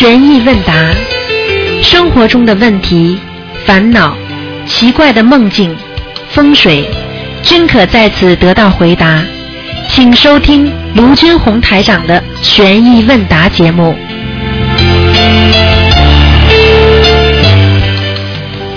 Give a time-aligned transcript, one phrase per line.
[0.00, 0.72] 悬疑问答，
[1.82, 3.20] 生活中的问题、
[3.66, 4.16] 烦恼、
[4.66, 5.76] 奇怪的梦境、
[6.30, 6.88] 风水，
[7.42, 9.22] 均可在此得到回答。
[9.90, 13.94] 请收听卢军红台长的悬疑问答节目。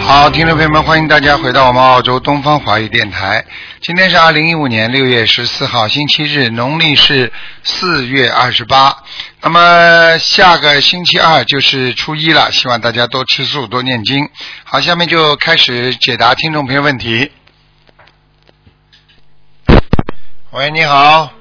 [0.02, 3.46] 好，听众朋友们，欢迎大家回到我们澳洲东方华语电台。
[3.80, 7.32] 今天是二零一五年六月十四号，星期日，农历是
[7.64, 8.98] 四月二十八。
[9.46, 14.30] 那么下个星期二就是初一了，希望大家多吃素，多念经。
[14.64, 17.30] 好，下面就开始解答听众朋友问题。
[20.52, 21.34] 喂，你好。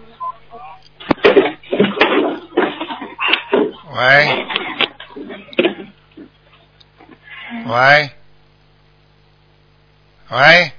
[3.92, 4.46] 喂。
[7.66, 8.10] 喂。
[10.30, 10.72] 喂。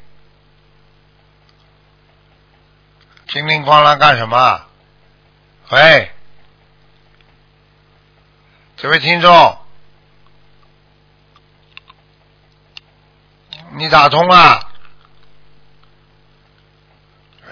[3.28, 4.62] 叮铃哐啷干什么？
[5.70, 6.12] 喂，
[8.84, 9.58] 这位听众，
[13.78, 14.60] 你打通了？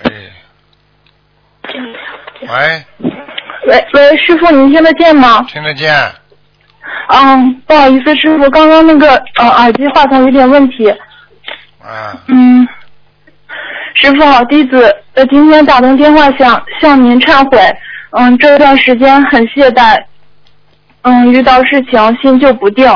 [0.03, 0.11] 哎，
[2.41, 2.85] 喂，
[3.65, 5.41] 喂喂，师傅，您听得见吗？
[5.47, 5.95] 听得见？
[7.07, 10.89] 嗯，不好意思，师傅，刚刚那个呃耳机话筒有点问题。
[11.81, 12.67] 啊，嗯，
[13.93, 17.57] 师傅好，弟子呃今天打通电话想向您忏悔，
[18.09, 19.97] 嗯，这段时间很懈怠，
[21.03, 22.87] 嗯，遇到事情心就不定，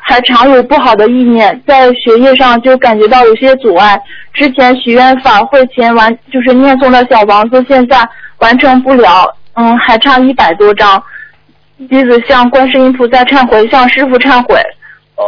[0.00, 4.00] 还常有不好的意念，在学业上就感觉到有些阻碍。
[4.32, 11.02] 之前许愿法会前完就是念诵的小房子，现在完成不了，嗯，还差一百多张。
[11.88, 14.60] 弟子向观世音菩萨忏悔，向师傅忏悔，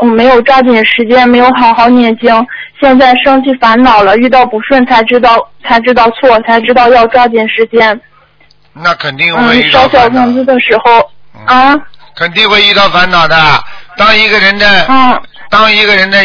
[0.03, 2.35] 嗯，没有抓紧时间，没有好好念经，
[2.81, 8.01] 现在生气烦恼了，遇到不顺才知道才知道错，才知道要抓紧时间。
[8.73, 11.11] 那肯定会嗯，遇到烧小房子的时候
[11.46, 11.74] 啊，
[12.16, 13.62] 肯定会遇到烦恼的。
[13.96, 16.18] 当一个人的，嗯当一个人的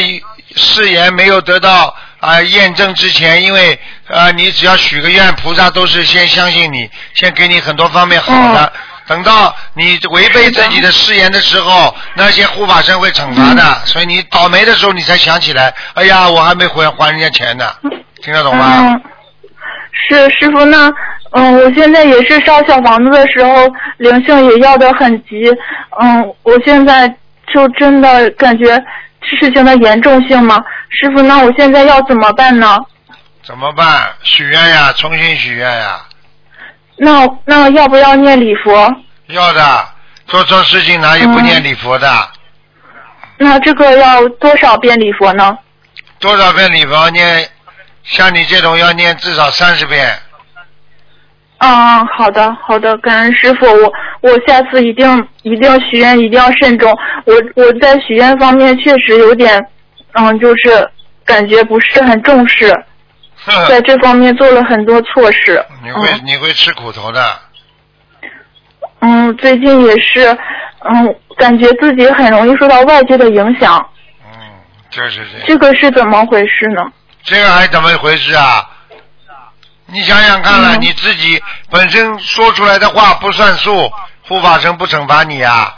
[0.55, 8.71] 誓言没有得到啊、验证之前，因为呃你只要许个愿，菩萨都是先相信你，先给你很多方面好的。
[9.07, 13.81] 等到你违背自己的誓言的时候，那些护法神会惩罚的。
[13.85, 17.71] 所以你倒霉的时候，你才想起来，哎呀，我还没还还人家钱呢。
[18.23, 18.79] 听得懂吗？
[18.79, 19.01] 嗯，
[20.09, 20.91] 是师傅，那
[21.38, 25.51] 嗯，我现在也是烧小房子的时候，灵性也要的很急，
[26.00, 27.13] 嗯，我现在
[27.53, 28.66] 就真的感觉
[29.22, 32.78] 事情的严重性嘛，师傅，那我现在要怎么办呢？
[33.44, 34.13] 怎么办？
[34.23, 36.00] 许愿呀，重新许愿呀。
[36.96, 38.90] 那那要不要念礼佛？
[39.28, 39.85] 要的，
[40.28, 42.29] 做错事情哪有不念礼佛的？
[43.38, 45.57] 那这个要多少遍礼佛呢？
[46.17, 47.46] 多少遍礼佛念？
[48.03, 50.17] 像你这种要念至少三十遍。
[51.57, 56.91] 啊，好的好的，感恩师傅，我我下次一定一定要许愿，一定要慎重。
[57.25, 59.66] 我我在许愿方面确实有点，
[60.13, 60.89] 嗯，就是
[61.23, 62.69] 感觉不是很重视，
[63.69, 65.63] 在这方面做了很多错事。
[65.83, 67.21] 你会你会吃苦头的。
[68.99, 70.27] 嗯，最近也是，
[70.83, 73.83] 嗯，感觉自己很容易受到外界的影响，
[74.25, 74.31] 嗯，
[74.89, 75.47] 就是这样。
[75.47, 76.81] 这个是怎么回事呢？
[77.23, 78.69] 这个还怎么回事啊？
[79.88, 83.91] 你想想看了，嗯你自己本身说出来的话不算数，
[84.28, 85.75] 护法神不惩罚你啊，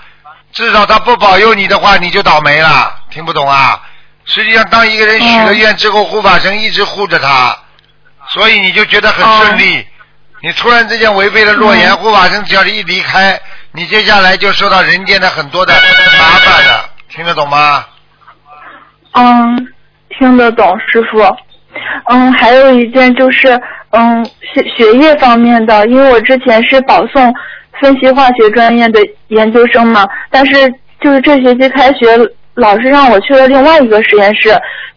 [0.54, 2.96] 至少他不保佑你的话，你就倒霉了。
[3.10, 3.82] 听不懂啊？
[4.26, 7.58] 实际上，当一个人许了愿之后，护法神一直护着他，
[8.30, 9.88] 所以你就觉得很顺利。
[10.42, 13.40] 你突然之间违背了诺言，嗯护法神只要是一离开，
[13.72, 16.90] 你接下来就受到人间的很多的麻烦了。
[17.10, 17.86] 听得懂吗？
[19.14, 19.74] 嗯，
[20.18, 21.20] 听得懂，师傅。
[22.10, 23.60] 嗯，还有一件就是，
[23.92, 27.34] 嗯，学学业方面的，因为我之前是保送
[27.80, 29.00] 分析化学专业的
[29.30, 30.54] 研究生嘛，但是
[31.00, 32.06] 就是这学期开学，
[32.56, 34.50] 老师让我去了另外一个实验室，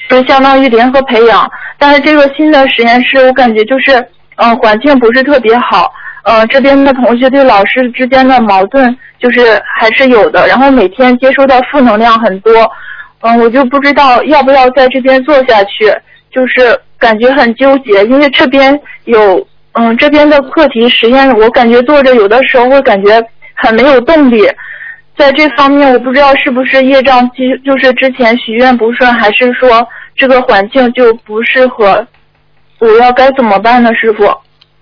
[0.08, 1.48] 就相当于联合培养，
[1.78, 3.92] 但是这个新的实验室，我感觉就是，
[4.36, 5.92] 嗯，环境不是特别好，
[6.24, 12.52] 嗯，这边的同学对老师之间的矛盾就是还是有的，然后每天接收到负能量很多，
[13.20, 15.94] 嗯，我就不知道要不要在这边做下去，
[16.32, 23.20] 就是感觉很纠结，因为这边有，嗯，这边的课题实验，我感觉做着有的时候会感觉
[23.54, 24.46] 很没有动力，
[25.16, 32.06] 在这方面我不知道是不是业障，就就是之前许愿不顺，还是说这个环境就不适合，
[32.78, 34.32] 我要该怎么办呢，师傅？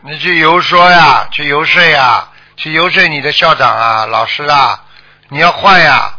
[0.03, 4.83] 你去游说呀，去游说呀，去游说你的校长啊、老师啊，
[5.29, 6.15] 你要换呀。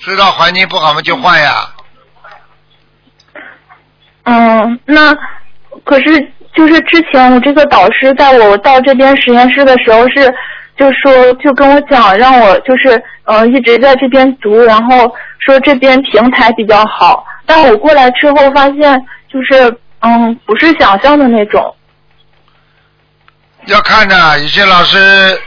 [0.00, 1.68] 知道环境不好嘛就换呀。
[4.26, 5.14] 嗯，那
[5.84, 6.20] 可是
[6.52, 10.32] 就是之前我这个导师带我到这边实验室的时候是
[10.76, 17.24] 就说就跟我讲，让我就是呃一直在这边读，然后说这边平台比较好。
[17.46, 19.00] 但我过来之后发现，
[19.32, 21.74] 就是嗯不是想象的那种。
[23.66, 25.40] 要看的，有些老师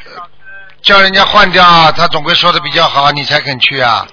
[0.82, 4.08] 叫人家换掉，他总归说的比较好，你才肯去啊。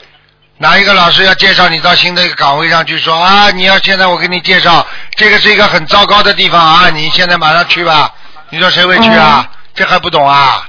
[0.58, 3.50] 哪一个老师要介绍你到新的一个岗位上去说啊？
[3.50, 4.86] 你要现在我给你介绍，
[5.16, 6.88] 这个是一个很糟糕的地方啊！
[6.90, 8.10] 你现在马上去吧。
[8.48, 9.46] 你说谁会去啊？
[9.74, 10.66] 这还不懂啊？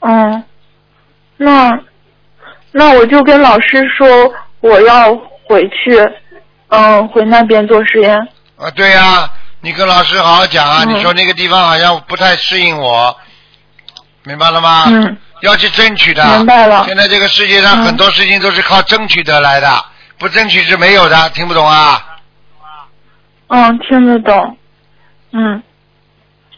[0.00, 0.44] 嗯，
[1.36, 1.78] 那
[2.72, 4.06] 那我就跟老师说
[4.60, 5.14] 我要
[5.46, 5.96] 回去，
[6.68, 8.18] 嗯，回那边做实验。
[8.58, 10.82] 啊，对呀、你跟老师好好讲啊！
[10.84, 13.16] 嗯你说那个地方好像不太适应我，
[14.24, 14.84] 明白了吗？
[14.88, 16.24] 嗯要去争取的。
[16.36, 19.84] 明白了现在这个世界上嗯很多事情都是靠争取得来的，
[20.18, 22.02] 不争取是没有的，听不懂啊？
[23.48, 24.56] 嗯，听得懂。
[25.32, 25.62] 嗯，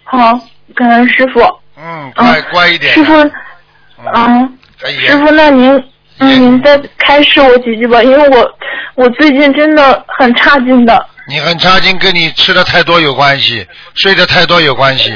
[0.05, 0.41] 好，
[0.75, 1.41] 感恩师傅。
[1.77, 2.95] 嗯，乖嗯，乖一点。
[2.95, 5.07] 师傅，嗯，嗯，可以。
[5.07, 5.85] 师傅，那您，
[6.19, 8.59] 嗯，您再开示我几句吧，因为我
[8.95, 11.07] 我最近真的很差劲的。
[11.29, 15.13] 你很差劲，跟你吃的太多有关系，睡的太多有关系。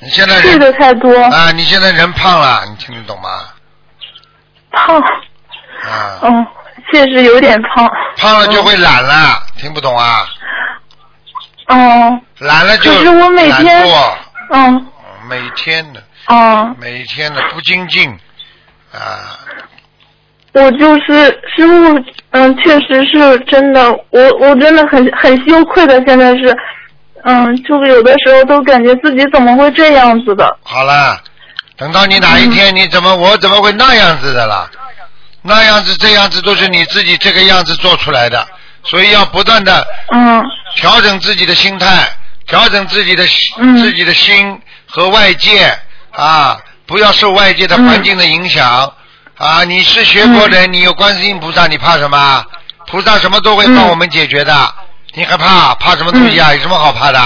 [0.00, 3.28] 你现在睡人的太多，啊，你现在人胖了，你听得懂吗？
[4.72, 6.46] 胖，啊，嗯，
[6.92, 7.88] 确实有点胖。
[8.16, 10.26] 胖了就会懒了，听不懂啊？
[11.68, 12.20] 嗯。
[12.38, 13.82] 懒了就可是我每天
[14.50, 14.76] 嗯。
[14.76, 14.86] 嗯
[15.28, 18.08] 每天的，嗯，每天的不精进。
[18.92, 19.34] 啊，
[20.52, 21.26] 我就是
[21.56, 26.56] 师傅，嗯，确实是真的，我我真的很很羞愧的，现在是，
[27.28, 31.20] 嗯，就是有的时候都感觉自己怎么会这样子的，好了，
[31.76, 34.70] 等到你哪一天嗯你怎么我怎么会那样子的啦？
[35.42, 38.46] 那样子这样子都是你自己这个样子做出来的，
[38.84, 40.40] 所以要不断的嗯
[40.76, 42.08] 调整自己的心态，
[42.46, 43.26] 调整自己的
[43.78, 45.76] 自己的心和外界
[46.12, 46.56] 啊，
[46.86, 48.92] 不要受外界的环境的影响、
[49.36, 49.64] 啊。
[49.64, 52.44] 你是学佛人，你有观世音菩萨，你怕什么？
[52.86, 54.74] 菩萨什么都会帮嗯我们解决的，
[55.16, 55.74] 你还怕？
[55.76, 56.52] 怕什么东西啊？
[56.52, 57.18] 有什么好怕的？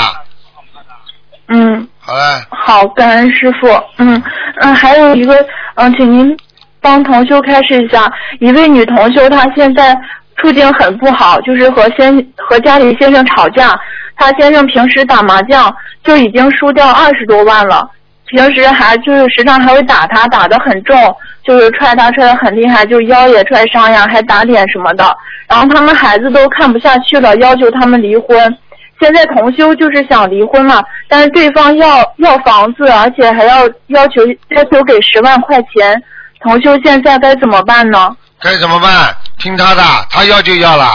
[1.48, 3.66] 嗯，好了，好，感恩师傅，
[3.96, 4.22] 嗯
[4.60, 5.44] 嗯，还有一个，
[5.74, 6.36] 嗯，请您
[6.80, 8.08] 帮同修开示一下，
[8.38, 9.92] 一位女同修她现在
[10.36, 13.76] 处境很不好，就是和先和家里先生吵架，
[14.14, 17.90] 她先生平时打麻将就已经输掉二十多万了。
[18.30, 20.96] 平时还就是时常还会打他，打得很重，
[21.44, 25.16] 就是踹他踹得很厉害，就腰也踹伤呀，还打脸什么的。
[25.48, 28.56] 然后他们孩子都看不下去了，要求他们离婚。
[29.00, 36.00] 现在同修就是想离婚嘛，但是对方要要房子，而且还要要求要求给十万块钱。
[36.40, 38.16] 同修现在该怎么办呢？
[38.40, 39.14] 该怎么办？
[39.38, 40.88] 听他的，他要就要了。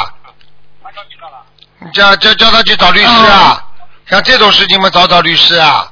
[1.79, 3.61] 你叫叫叫他去找律师啊！
[4.07, 5.85] 像这种事情嘛，找找律师啊。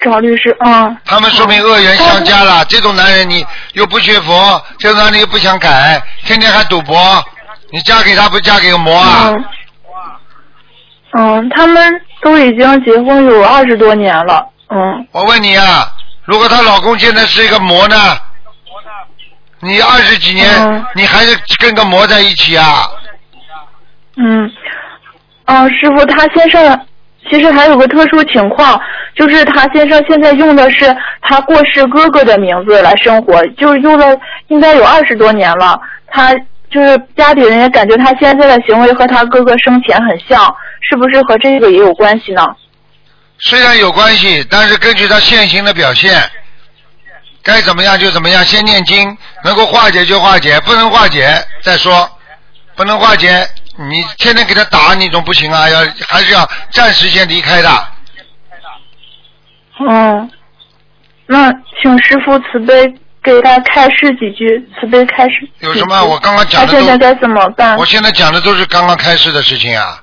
[0.00, 0.96] 找律师，嗯。
[1.04, 2.64] 他们说明恶缘相加了。
[2.66, 7.24] 这种男人你又不学佛，这种男人又不想改，天天还赌博，
[7.70, 9.30] 你嫁给他不嫁给个魔啊？
[9.30, 9.44] 嗯。
[11.12, 15.06] 嗯，他们都已经结婚有二十多年了，嗯。
[15.12, 15.90] 我问你啊，
[16.24, 17.96] 如果她老公现在是一个魔呢？
[19.60, 22.86] 你二十几年，嗯你还是跟个魔在一起啊？
[24.16, 24.52] 嗯，
[25.46, 26.86] 嗯，师傅，他先生
[27.30, 28.80] 其实还有个特殊情况，
[29.14, 34.16] 就是他先生现在用的是他过世哥哥的名字来生活，就是用了
[34.48, 35.80] 应该有二十多年了。
[36.08, 36.34] 他
[36.70, 42.42] 就是家里人也感觉他现在的行为和他哥哥生前很像，是不是和这个也有关系呢？
[43.38, 46.12] 虽然有关系，但是根据他现行的表现，
[47.42, 48.44] 该怎么样就怎么样。
[48.44, 51.28] 先念经，能够化解就化解，不能化解
[51.62, 52.08] 再说。
[52.76, 53.42] 不能化解，
[53.78, 57.88] 你天天给他打，你总不行啊，要还是要暂时先离开的。
[59.88, 60.30] 嗯，
[61.26, 61.52] 那
[61.82, 65.48] 请师傅慈悲给他开示几句，慈悲开示。
[65.60, 67.76] 有什么我刚刚讲的他现在该怎么办？
[67.76, 70.02] 我现在讲的都是刚刚开始的事情啊。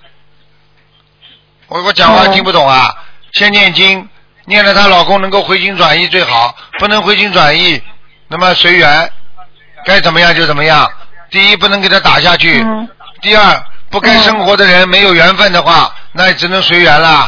[1.67, 2.93] 我我讲话哦听不懂啊，
[3.31, 4.07] 先念经，
[4.45, 7.81] 念了她老公能够回心转意最好，不能回心转意，
[8.27, 9.11] 那么随缘，
[9.83, 10.87] 该怎么样就怎么样。
[11.31, 12.87] 第一，不能给他打下去；嗯
[13.23, 13.41] 第二，
[13.89, 17.25] 不该生活的人没有缘分的话，那也只能随缘了。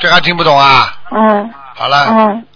[0.00, 0.94] 这还听不懂啊？
[1.10, 1.50] 嗯。
[1.74, 2.46] 好了，嗯，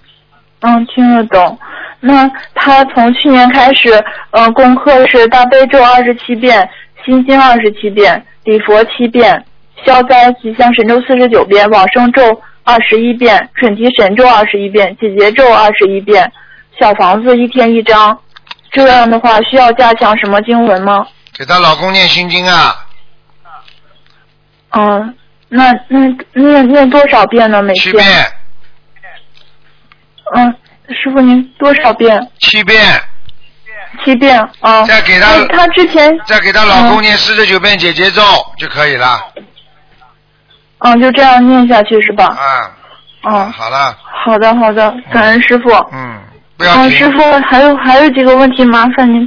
[0.61, 1.59] 嗯，听得懂。
[1.99, 3.93] 那他从去年开始，
[4.31, 6.71] 嗯、功课是大悲咒二十七遍，
[7.05, 9.45] 心经二十七遍，礼佛七遍，
[9.85, 16.31] 消灾吉祥神咒四十九遍，往生咒二十一遍，准提神咒二十一遍，解结咒二十一遍，
[16.79, 18.17] 小房子一天一张。
[18.71, 21.05] 这样的话，需要加强什么经文吗？
[21.39, 22.85] 给她老公念心经啊，
[24.71, 25.15] 嗯，
[25.49, 26.01] 那那
[26.35, 27.63] 念念多少遍呢？
[27.63, 27.85] 每天？
[27.85, 28.33] 七遍，
[30.35, 30.57] 嗯，
[30.89, 32.21] 师傅您多少遍？
[32.41, 33.01] 七遍，
[34.05, 34.83] 七遍啊。
[34.85, 38.21] 再给他那他之前再给她老公念四十九遍解结咒
[38.59, 39.21] 就可以了。
[40.81, 42.27] 嗯，就这样念下去是吧？
[42.27, 42.77] 啊，
[43.23, 45.71] 嗯，好了，好的好的，感恩师傅。
[45.93, 46.21] 嗯，
[46.57, 47.19] 不要嗯，师傅
[47.49, 49.25] 还有还有几个问题，麻烦您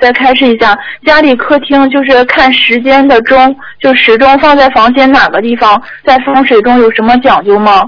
[0.00, 0.76] 再开示一下。
[1.04, 7.86] 家里客厅就是看时间的钟，就时钟放在房间哪个地方，在风水中有什么讲究吗？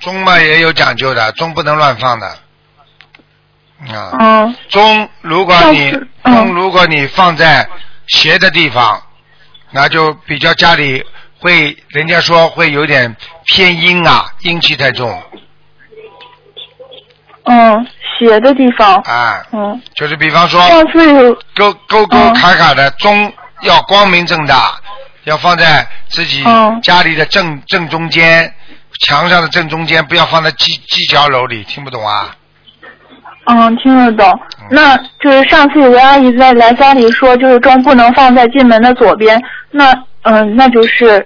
[0.00, 2.26] 钟嘛也有讲究的，钟不能乱放的。
[3.88, 5.90] 啊，嗯钟如果你
[6.24, 7.68] 钟如果你放在
[8.06, 9.02] 斜的地方，
[9.70, 11.04] 那就比较家里
[11.38, 13.14] 会，人家说会有点
[13.44, 15.22] 偏阴啊，阴气太重
[17.46, 17.86] 嗯，
[18.18, 18.96] 斜的地方。
[19.02, 19.42] 啊。
[19.52, 24.78] 嗯，就是比方说上次有沟沟沟嗯卡卡的钟要光明正大，
[25.24, 28.52] 要放在自己嗯家里的正正中间，
[29.00, 32.34] 墙上的正中间，不要放在犄犄角楼里，听不懂啊？
[33.48, 34.28] 嗯听得懂
[34.62, 34.66] 嗯。
[34.70, 41.24] 那就是上次有个阿姨在来家里说，就是钟不能放在进门的左边，那嗯，那就是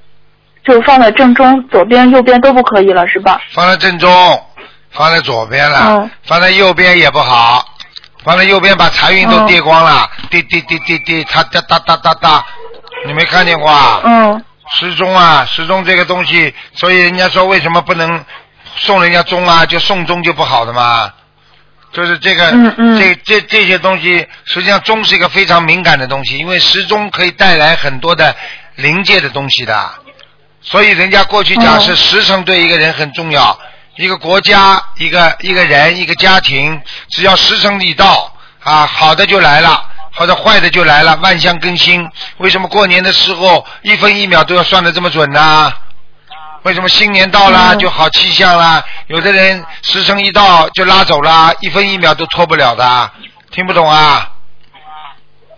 [0.62, 3.40] 就放在正中，左边右边都不可以了，是吧？
[3.54, 4.10] 放在正中，
[4.92, 7.64] 放在左边了，嗯放在右边也不好，
[8.25, 12.44] 放在右边把财运都嗯跌光了，滴滴滴滴滴，它哒哒哒哒哒，
[13.06, 14.00] 你没看见过啊？
[14.04, 14.44] 嗯
[14.78, 18.25] 时钟啊，时钟这个东西，所以人家说为什么不能
[18.76, 19.66] 送人家钟啊？
[19.66, 21.12] 就送钟就不好的嘛。
[21.92, 28.32] 就是这个，嗯嗯这这这些东西，实际上钟是一个非常敏感的东西，因为时钟可以带来很多的
[28.76, 29.90] 灵界的东西的。
[30.62, 33.59] 所以人家过去讲哦是时辰对一个人很重要，
[34.00, 36.80] 一个国家、一个一个人、一个家庭，
[37.11, 42.09] 只要时辰一到啊，好的就来了，或者坏的就来了，万象更新。
[42.38, 45.71] 为什么过年的时候一分一秒都要算的这么准呢？
[46.62, 48.83] 为什么新年到了嗯就好气象啦？
[49.09, 53.11] 有的人时辰一到就拉走了，一分一秒都拖不了的，
[53.50, 54.30] 听不懂啊？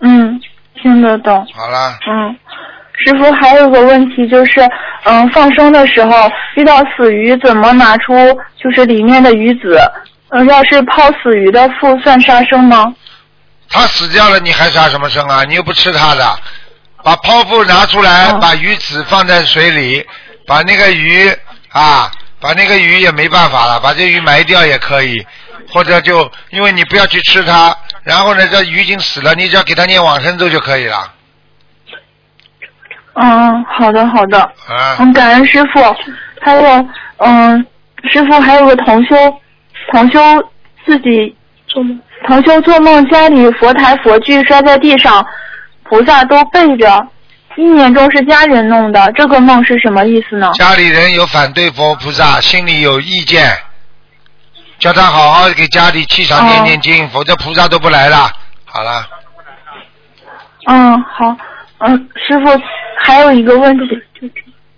[0.00, 0.40] 嗯，
[0.82, 1.46] 听得懂。
[1.54, 2.36] 好了，嗯，
[2.94, 4.60] 师傅还有个问题就是，
[5.04, 8.12] 嗯，放生的时候遇到死鱼，怎么拿出
[8.62, 9.78] 就是里面的鱼籽？
[10.28, 12.94] 嗯，要是抛死鱼的腹算杀生吗？
[13.68, 15.44] 它死掉了，你还杀什么生啊？
[15.44, 16.38] 你又不吃它的，
[17.02, 20.06] 把剖腹拿出来，哦把鱼籽放在水里，
[20.46, 21.30] 把那个鱼
[21.70, 25.26] 啊，把那个鱼也没办法了，把这鱼埋掉也可以，
[25.70, 31.12] 或者就因为你不要去吃它，然后呢，这鱼已经死了，你只要给它念往生咒就可以了，
[33.14, 34.40] 嗯，好的好的。
[34.40, 35.80] 啊，嗯，感恩师傅。
[36.40, 36.88] 还有，
[37.18, 37.66] 嗯，
[38.10, 39.14] 师傅还有个同修，
[39.92, 40.18] 同修
[40.84, 41.36] 自己
[42.26, 45.24] 同修做梦家里佛台佛具摔在地上，
[45.84, 47.06] 菩萨都背着，
[47.56, 50.50] 意念中是家人弄的，这个梦是什么意思呢？
[50.54, 53.56] 家里人有反对佛菩萨，心里有意见，
[54.80, 58.32] 叫他好好给家里气场念念经，否则菩萨都不来了。
[58.64, 59.06] 好了，
[60.66, 61.36] 嗯，好，
[61.84, 62.48] 嗯，师傅
[62.98, 64.00] 还有一个问题，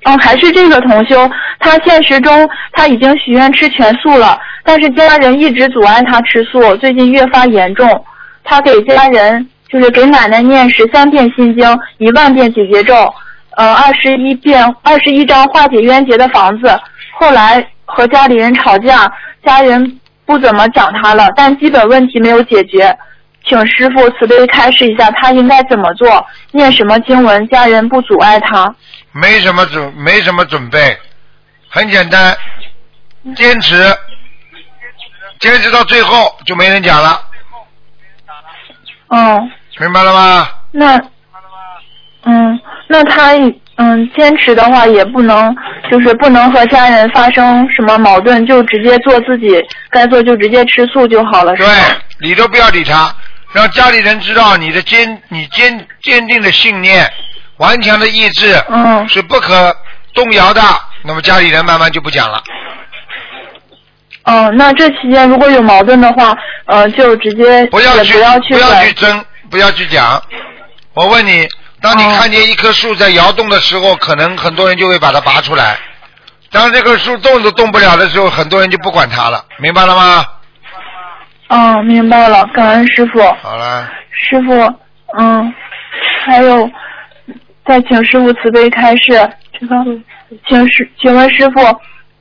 [0.04, 8.04] 嗯，还是这个同修，他现实中他已经许愿吃全素了，但是家人一直阻碍他吃素，最近越发严重。
[8.42, 12.94] 他给家人就是给奶奶念十三遍心经，一万遍解结咒，
[13.56, 16.68] 呃，二十一遍二十一张化解冤结的房子。
[17.12, 19.10] 后来和家里人吵架，
[19.44, 22.96] 家人不怎么讲他了，但基本问题没有解决。
[23.46, 26.24] 请师傅慈悲开示一下，他应该怎么做？
[26.52, 27.46] 念什么经文？
[27.48, 28.74] 家人不阻碍他。
[29.12, 30.98] 没什么准，没什么准备，
[31.68, 32.36] 很简单，
[33.36, 33.76] 坚持，
[35.38, 37.20] 坚持到最后就没人讲了，
[39.08, 40.48] 嗯，明白了吗？
[40.72, 40.96] 那，
[42.24, 42.58] 嗯，
[42.88, 43.32] 那他
[43.76, 45.54] 嗯坚持的话，也不能
[45.90, 51.72] 就是不能和家人发生什么矛盾，就直接做自己该做，就直接吃素就好了，是对？，
[52.18, 53.14] 理都不要理他，
[53.54, 57.08] 让家里人知道你的坚，你坚坚定的信念，
[57.58, 59.74] 顽强的意志，嗯是不可
[60.12, 60.60] 动摇的。
[61.04, 62.42] 那么家里人慢慢就不讲了。
[64.24, 70.20] 嗯，那这期间如果有矛盾的话，呃，就直接不要去不要去不要去争，不要去讲。
[70.94, 71.46] 我问你，
[71.80, 75.76] 当你哦看见一棵树在摇动的时候，可能很多人就会把它拔出来；
[76.50, 80.26] 当这棵树动都动不了的时候，很多人就不管它了，明白了吗？
[81.48, 83.20] 嗯，明白了，感恩师傅。
[83.42, 84.52] 好了，师傅，
[85.18, 85.54] 嗯，
[86.24, 86.70] 还有，
[87.66, 89.12] 再请师傅慈悲开示。
[89.58, 89.76] 这个，
[90.48, 91.60] 请师，请问师傅，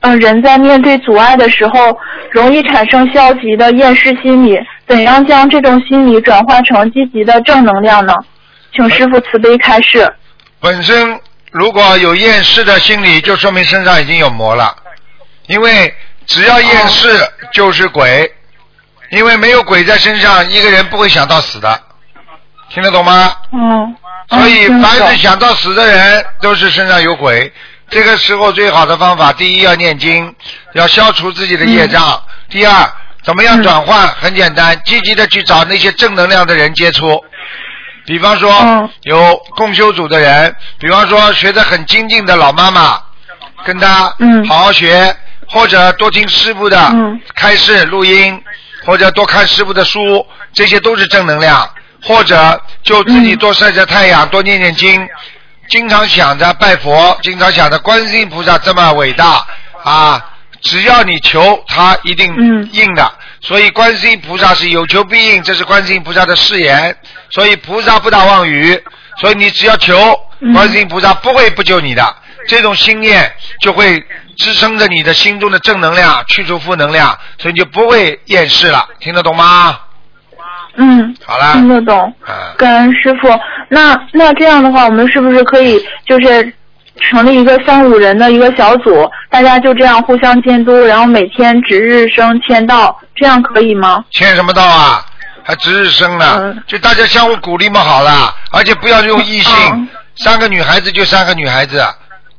[0.00, 1.98] 嗯，人在面对阻碍的时候，
[2.30, 8.14] 容易产生消极的厌世心理，怎样将这种心理转化成积极的正能量呢？
[8.72, 10.12] 请师傅慈悲开示。
[10.60, 11.18] 本身
[11.50, 14.74] 如果有厌世的心理，就说明身上已经有魔了，
[15.46, 15.92] 因为
[16.26, 17.08] 只要厌世，
[17.52, 18.30] 就是鬼，
[19.14, 21.80] 因为没有鬼在身上，一个人不会想到死的，
[22.70, 23.32] 听得懂吗？
[23.52, 23.96] 嗯。
[24.30, 27.52] 所以嗯凡是想到死的人，都是身上有鬼。
[27.90, 30.34] 这个时候最好的方法，第一要念经，
[30.72, 32.90] 要消除自己的业障；嗯第二，
[33.22, 34.08] 怎么样转换？
[34.08, 37.22] 很简单，积极的去找那些正能量的人接触。
[38.06, 42.98] 比方说，嗯有共修组的人，比方说学得很精进的老妈妈，
[43.64, 45.14] 跟他嗯好好学，
[45.48, 48.42] 或者多听师傅的嗯开示录音，
[48.84, 51.68] 或者多看师傅的书，这些都是正能量。
[52.06, 55.08] 或者就自己嗯多晒晒太阳，多念念经，
[55.70, 59.46] 经常想着拜佛，经常想着观世音菩萨这么伟大
[59.82, 60.22] 啊！
[60.60, 63.10] 只要你求，他一定嗯应的。
[63.40, 66.94] 所以观世音菩萨是有求必应，这是观世音菩萨的誓言。
[67.30, 68.78] 所以菩萨不打妄语，
[69.22, 69.96] 所以你只要求，
[70.40, 72.16] 嗯观世音菩萨不会不救你的。
[72.46, 78.86] 这种心念就会支撑着你的心中的正能量，去除负能量，所以你就不会厌世了。
[79.00, 79.78] 听得懂吗？
[80.76, 82.12] 嗯，好啦，听得懂。
[82.26, 83.28] 啊，感恩师傅。
[83.68, 86.52] 那那这样的话，我们是不是可以就是
[87.00, 94.04] 成立一个三五人的一个小组，大家就这样互相监督，然后每天值日生签到，这样可以吗？
[94.10, 95.04] 签什么到啊？
[95.46, 96.40] 还值日生呢？
[96.40, 101.84] 嗯就大家相互鼓励嘛，好了，而且不要用异性，嗯三个女孩子就三个女孩子，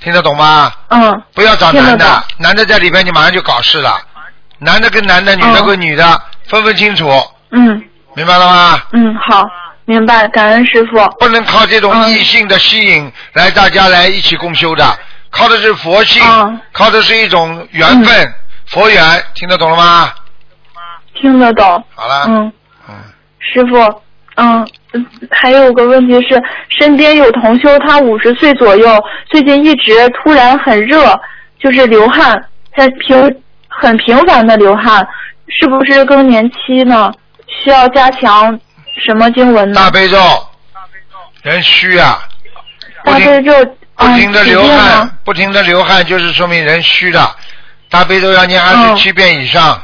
[0.06, 0.72] 听得懂吗？
[0.90, 4.00] 嗯不要找男的男的在里边你马上就搞事了，
[4.60, 7.10] 男的跟男的，女的嗯跟女的，分分清楚，
[7.50, 7.84] 嗯
[8.14, 8.84] 明白了吗？
[8.92, 9.44] 嗯，好，
[9.86, 10.28] 明白。
[10.28, 11.04] 感恩师傅。
[11.20, 14.86] 不能靠这种嗯异性的吸引来大家来一起共修的，
[15.32, 18.34] 靠的是佛性，嗯靠的是一种缘分，
[18.68, 20.14] 佛缘，听得懂了吗？
[21.20, 21.84] 听得懂。
[21.96, 22.54] 好了，嗯，
[22.90, 22.94] 嗯
[23.40, 24.02] 师傅，
[24.36, 31.20] 嗯，嗯还有个问题是，身边有同修，他五十岁左右，最近一直突然很热，
[31.60, 32.42] 就是流汗，
[32.76, 35.08] 在平很频繁的流汗，
[35.48, 37.12] 是不是更年期呢？
[37.48, 38.60] 需要加强
[39.06, 39.92] 什么经文呢大？
[39.92, 40.18] 悲咒，
[41.44, 42.20] 人虚啊，
[43.04, 43.54] 大悲咒，
[43.96, 47.36] 不停的流汗？，不停的流汗，就是说明人虚的。
[47.90, 49.82] 大悲咒要念二十七遍以上。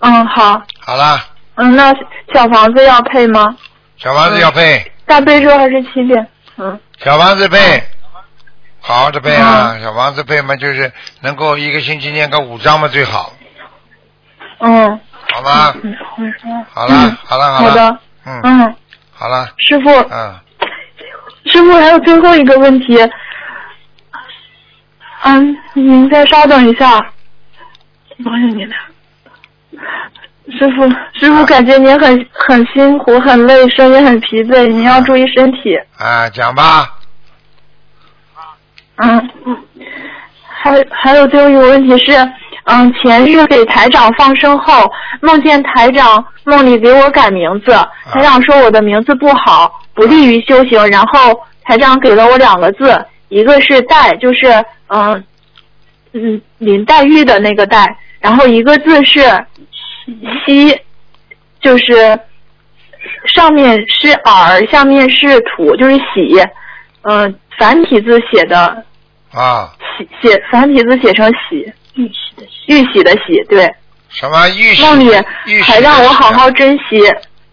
[0.00, 1.24] 嗯，好，好了，
[1.58, 1.92] 嗯，那
[2.32, 3.56] 小房子要配吗？
[3.96, 6.26] 小房子要配，大悲咒还是七遍？
[6.56, 7.82] 嗯，小房子配，
[8.80, 9.76] 好好的配啊！
[9.82, 13.32] 小房子配嘛，就是能够一个星期念个五章嘛最好，
[14.60, 15.00] 嗯，
[15.32, 15.74] 好吗？
[15.82, 18.76] 嗯，嗯好了嗯好了好了好的，嗯，嗯，
[19.12, 20.38] 好了，师傅，嗯，
[21.46, 22.96] 师傅，还有最后一个问题。
[25.22, 26.92] 嗯，您再稍等一下。
[28.24, 28.74] 王小您的。
[30.50, 35.76] 师傅，师傅，感觉您很很辛苦，很累，声音很疲惫，您要注意身体。
[35.98, 36.94] 啊，讲吧，
[38.96, 39.30] 嗯，
[40.46, 42.12] 还还有最后一个问题是，
[42.64, 47.72] 嗯，前日给台长放生后，梦见台长梦里给我改名字，
[48.10, 54.46] 台长说我的名字不好，不利于修行，然后台长给了我两个字，一个是黛，就是
[54.86, 55.22] 嗯
[56.14, 57.86] 嗯林黛玉的那个黛，
[58.18, 59.20] 然后一个字是
[60.46, 60.80] 西，
[61.60, 62.18] 就是
[63.26, 66.40] 上面是耳，下面是土，就是喜，
[67.02, 68.84] 嗯、繁体字写的
[69.32, 73.70] 啊，喜写繁体字写成喜，玉玺的喜，玉玺的喜，对。
[74.10, 74.82] 什么玉玺？
[74.82, 75.10] 梦里
[75.62, 77.02] 还让我好好珍惜。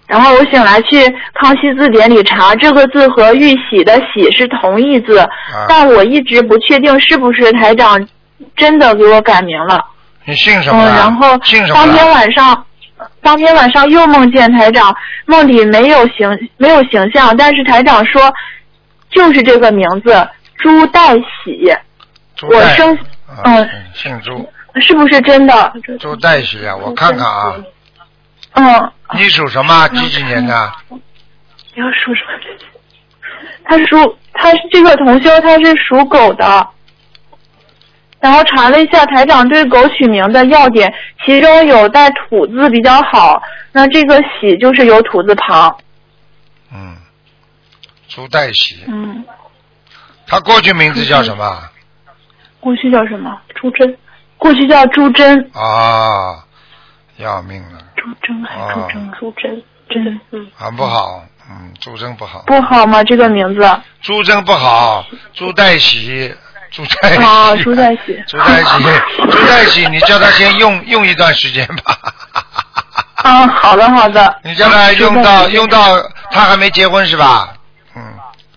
[0.07, 5.27] 然后我醒来去康熙字典里查，这个字和玉玺的玺是同义字，啊
[5.67, 8.07] 但我一直不确定是不是台长
[8.55, 9.83] 真的给我改名了。
[10.25, 10.83] 你姓什么？
[10.83, 11.37] 然后
[11.73, 12.11] 当天啊？
[12.13, 12.65] 晚上，
[13.21, 18.33] 当天晚上又梦见台长，梦里没有形没有形象，但是台长说
[19.11, 21.71] 就是这个名字朱代喜，
[22.35, 22.95] 朱代我生
[23.27, 24.49] 啊嗯姓朱，
[24.81, 25.73] 是不是真的？
[25.99, 27.55] 朱代喜啊，我看看啊，
[28.53, 29.87] 嗯，你属什么？
[29.89, 30.71] 几几年的？
[30.89, 32.39] 你要属什么？
[33.67, 36.67] 他属他是这个同修，他是属狗的。
[38.25, 40.91] 然后查了一下台长对狗取名的要点，
[41.23, 43.39] 其中有带土字比较好，
[43.71, 45.77] 那这个喜就是有土字旁。
[46.73, 46.97] 嗯，
[48.07, 49.23] 朱代喜，嗯，
[50.25, 51.69] 他过去名字叫什么？
[52.59, 53.39] 过去叫什么？
[53.53, 53.95] 朱桢，
[54.37, 55.47] 过去叫朱桢。
[55.53, 56.43] 啊，
[57.17, 59.11] 要命了，朱桢还是朱桢？
[59.19, 63.03] 朱桢，桢，嗯，很不好，嗯，朱桢不好，不好吗？
[63.03, 63.61] 这个名字？
[64.01, 66.33] 朱桢不好，朱代喜，
[66.71, 68.23] 朱代喜，啊，朱代喜。
[68.27, 68.83] 朱代喜，
[69.31, 71.97] 朱代喜，你叫他先用用一段时间吧。
[73.15, 74.39] 啊，好的好的。
[74.43, 75.97] 你叫他用到用到
[76.31, 77.53] 他还没结婚是吧？
[77.95, 78.01] 嗯，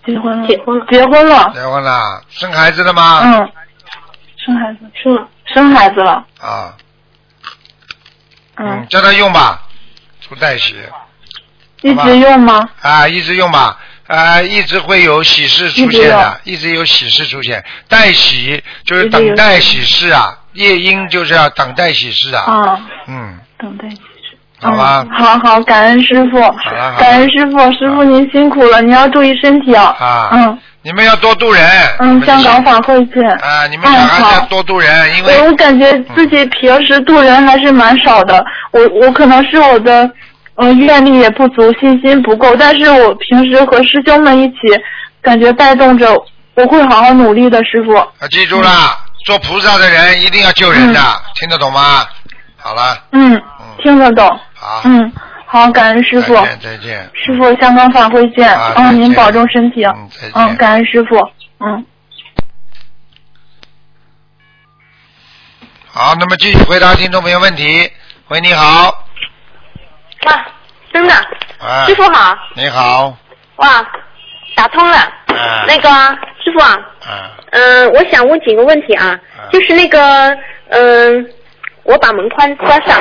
[0.05, 1.53] 结婚了，结婚了，结婚了。
[1.55, 3.21] 结婚了，生孩子了吗？
[3.25, 3.53] 嗯，
[4.37, 6.25] 生孩子，生了，生孩子了。
[6.41, 6.75] 啊，
[8.57, 9.63] 嗯，叫他用吧，
[10.21, 10.77] 除带喜
[11.83, 12.69] 一直用吗？
[12.81, 13.79] 啊，一直用吧。
[14.09, 17.63] 啊，一直会有喜事出现的，一直有喜事出现。
[17.89, 22.41] 待喜就是等待喜事啊，夜莺就是要等待喜事啊。
[22.41, 22.81] 啊。
[23.07, 23.39] 嗯。
[23.59, 24.39] 等待喜事。
[24.61, 25.07] 好吧。
[25.13, 26.41] 好好，感恩师傅。
[26.41, 26.53] 好。
[26.99, 29.95] 感恩师傅，师傅您辛苦了，你要注意身体啊。
[30.01, 30.31] 啊。
[30.33, 30.59] 嗯。
[30.81, 31.63] 你们要多度人。
[31.99, 33.23] 嗯，香港法会见。
[33.43, 35.43] 啊，你们小孩要多度人，因为。
[35.43, 40.11] 我感觉自己平时度人还是蛮少的，我我可能是我的。
[40.61, 44.57] 嗯，愿力也不足，信心不够，但是我平时和师兄们一起，
[45.23, 46.13] 感觉带动着，
[46.55, 47.95] 我会好好努力的，师傅。
[47.95, 48.71] 啊，记住了，
[49.25, 51.01] 做菩萨的人一定要救人的，
[51.37, 52.05] 听得懂吗？
[52.57, 53.05] 好了。
[53.13, 53.41] 嗯，
[53.81, 54.29] 听得懂。
[54.53, 54.83] 好。
[54.85, 55.13] 嗯，
[55.47, 56.35] 好，感恩师傅。
[56.35, 57.11] 再见，再见。
[57.15, 58.53] 师傅，香港法会见。
[58.53, 59.85] 啊，嗯，您保重身体。
[59.85, 60.33] 嗯，再见。
[60.35, 61.17] 嗯，感恩师傅。
[61.61, 61.87] 嗯。
[65.87, 67.89] 好，那么继续回答听众朋友问题。
[68.27, 69.08] 喂，你好。
[70.27, 70.47] 哇，
[70.93, 71.15] 真的，
[71.87, 72.37] 师傅好。
[72.55, 73.17] 你好。
[73.57, 73.87] 哇，
[74.57, 74.99] 打通了。
[75.67, 75.89] 那个
[76.43, 76.79] 师傅啊。
[77.53, 77.93] 嗯。
[77.93, 79.19] 我想问几个问题啊，
[79.51, 80.37] 就是那个，
[80.71, 81.31] 嗯，
[81.85, 83.01] 我把门关关上。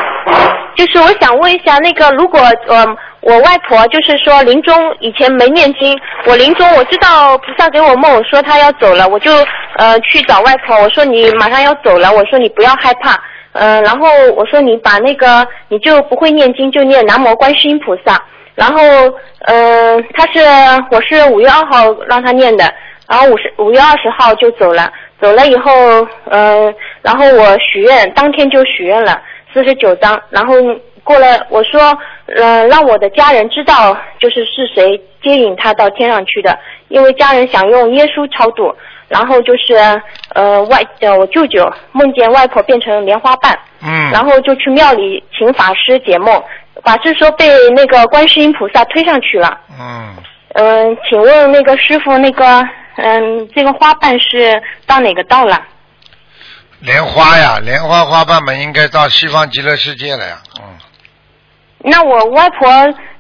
[0.76, 2.86] 就是我想问一下，那个如果呃
[3.22, 9.32] 我外婆就是说临终以前没念经，我临终我知道菩萨给我梦说他要走了，我就
[9.78, 13.20] 呃去找外婆，我说你马上要走了，我说你不要害怕。
[13.60, 18.22] 嗯，然后我说你把那个你就不会念经就念南无观世音菩萨，
[18.56, 18.82] 然后
[19.46, 20.40] 嗯，他是
[20.92, 22.72] 我是五月二号让他念的，
[23.08, 25.72] 然后五十五月二十号就走了，走了以后
[26.30, 29.22] 嗯，然后我许愿当天就许愿了
[29.54, 30.54] 四十九章，然后
[31.04, 36.58] 过了我说嗯让我的家人知道就是是谁接引他到天上去的，
[36.90, 38.76] 因为家人想用耶稣超度。
[39.08, 39.74] 然后就是
[40.34, 46.44] 呃外呃我舅舅梦见外婆变成莲花瓣，嗯，然后就去庙里请法师解梦，
[46.84, 50.14] 法师说被那个观世音菩萨推上去了，嗯，
[50.56, 52.62] 嗯，请问那个师傅那个
[52.98, 55.62] 嗯这个花瓣是到哪个道了？
[56.82, 60.66] 莲花呀，莲花花瓣们应该到西方极乐世界了呀，嗯。
[61.80, 62.68] 那我外婆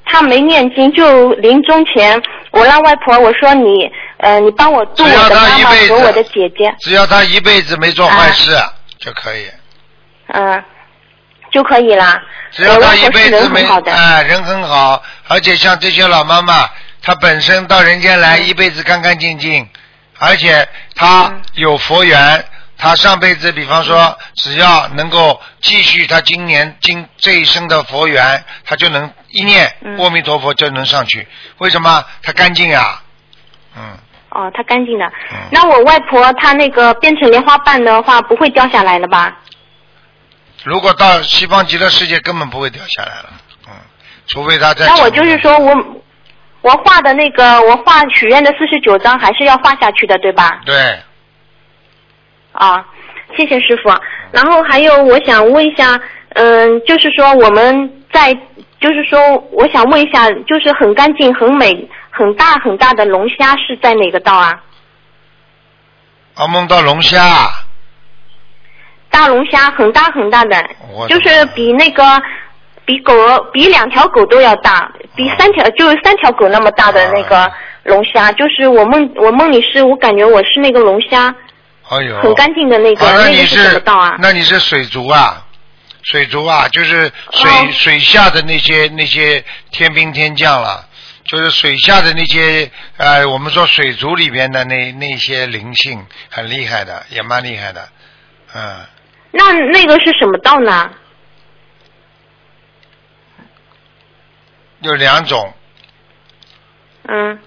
[0.03, 2.21] 她没念经，就临终前
[2.51, 3.89] 我让外婆我说你。
[4.17, 6.73] 呃，你帮我度我的妈妈和我的姐姐。
[6.79, 8.57] 只要他一辈子没做坏事
[8.97, 9.47] 就可以。
[10.27, 10.63] 嗯，
[11.51, 12.19] 就可以啦。
[12.51, 16.67] 只要他一辈子没哎，人很好，而且像这些老妈妈，
[17.01, 19.69] 她本身到人间来一辈子干干净净，
[20.17, 22.43] 而且她有佛缘，
[22.77, 31.27] 她上辈子比方说只要能够继续她今年今这一生的佛缘，她就能一念阿弥陀佛就能上去。
[31.59, 32.03] 为什么？
[32.23, 33.01] 她干净呀，
[33.77, 33.97] 嗯。
[34.29, 35.11] 哦，它干净的。
[35.51, 39.37] 那我外婆她那个变成莲花瓣的话，不会掉下来了吧？
[40.63, 43.29] 如果到西方极乐世界，根本不会掉下来了。
[43.67, 43.73] 嗯，
[44.27, 44.85] 除非他在。
[44.85, 45.73] 那我就是说我
[46.61, 50.59] 我画的那个我画许愿的四十九张还是要画下去的，对吧？
[50.65, 50.75] 对。
[52.51, 52.85] 啊，
[53.37, 53.89] 谢谢师傅。
[54.31, 55.97] 然后还有，我想问一下，
[56.33, 58.33] 嗯，就是说我们在，
[58.81, 59.19] 就是说
[59.51, 61.87] 我想问一下，就是很干净、很美。
[62.17, 64.63] 很大很大的龙虾是在哪个道啊？
[66.35, 67.21] 啊，梦到龙虾。
[69.09, 70.63] 大龙虾很大很大的，
[71.07, 72.03] 就是比那个
[72.85, 73.13] 比狗
[73.53, 77.51] 比两条狗都要大，比三条就是三条狗那么大的那个
[77.83, 81.33] 龙虾，就是我梦我梦里是我感觉我是那个龙虾。
[81.89, 82.19] 哎呦。
[82.21, 84.15] 很干净的那个，那个是什么道啊？
[84.19, 85.45] 那你是水族啊？
[86.03, 90.86] 水族啊，就是水水下的那些那些天兵天将了。
[91.27, 97.89] 就是水下的那些呃，我们说水族里边的那那些灵性很厉害的，也蛮厉害的，
[98.53, 98.85] 嗯。
[99.31, 100.89] 那那个是什么道呢？
[104.79, 105.53] 有两种。
[107.09, 107.39] 嗯。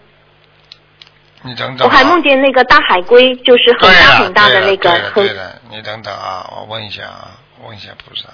[1.43, 1.89] 你等等。
[1.89, 5.11] 我还梦见那个大海龟，就是很大很大的那个。
[5.15, 7.31] 对的，你等等啊，我问一下啊，
[7.65, 8.29] 问一下菩萨。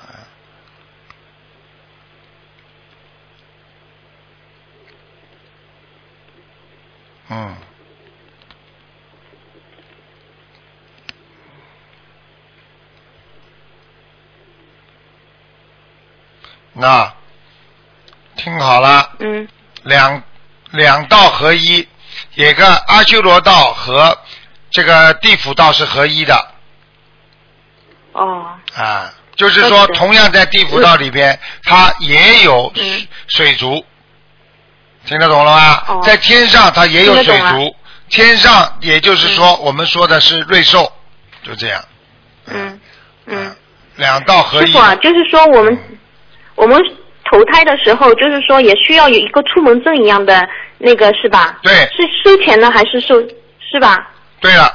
[7.29, 7.57] 嗯，
[16.73, 17.13] 那
[18.37, 19.49] 听好了，嗯，
[19.83, 20.23] 两
[20.71, 21.89] 两道合一，
[22.35, 24.17] 也个阿修罗道和
[24.71, 26.53] 这个地府道是合一的。
[28.13, 28.57] 哦。
[28.75, 32.73] 啊，就是说，同样在地府道里边，它也有
[33.27, 33.85] 水族。
[35.07, 36.01] 听得懂了吗？
[36.03, 37.75] 在天上它也有水族，
[38.11, 40.93] 天上也就是说我们说的是瑞兽，
[41.43, 41.81] 就这样。
[42.47, 42.81] 嗯
[43.27, 43.57] 嗯。
[43.97, 44.67] 两道合一。
[44.67, 45.79] 师傅啊，就是说我们
[46.55, 46.79] 我们
[47.31, 51.59] 投胎的时候，就是说也需要有一个出门证一样的那个是吧？
[51.63, 51.73] 对。
[51.73, 53.19] 是收钱呢还是收
[53.59, 54.11] 是吧？
[54.41, 54.71] 对了。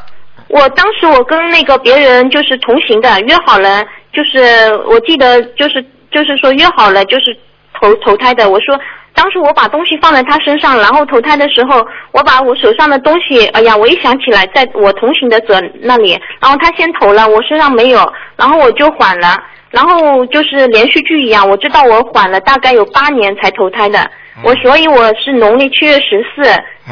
[0.48, 7.38] 我当时我跟那个别人就是同行的，约好了，就是我记得就是就是说约好了就是
[7.82, 8.50] 投投胎的。
[8.50, 8.80] 我说
[9.14, 19.36] 当时我把东西放在他身上，然后投胎的时候，我把我手上的东西，哎呀，我一想起来在我同行的者那里，然后他先投了，我身上没有，然后我就缓了，
[19.70, 24.10] 然后就是连续剧一样，我知道我缓了大概有八年才投胎的，
[24.44, 26.44] 我所以我是农历七月十四，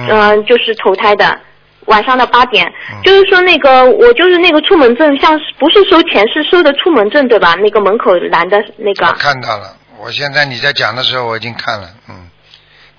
[0.09, 1.39] 嗯，就是投胎的。
[1.85, 2.71] 晚上的八点，
[3.03, 7.55] 就是说那个我就是那个出门证，像不是收钱，是收的出门证，对吧？
[7.55, 9.11] 那个门口拦的那个。
[9.13, 12.29] 看到了，我现在你在讲的时候我已经看了，嗯，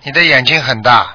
[0.03, 1.15] 你的眼睛很大，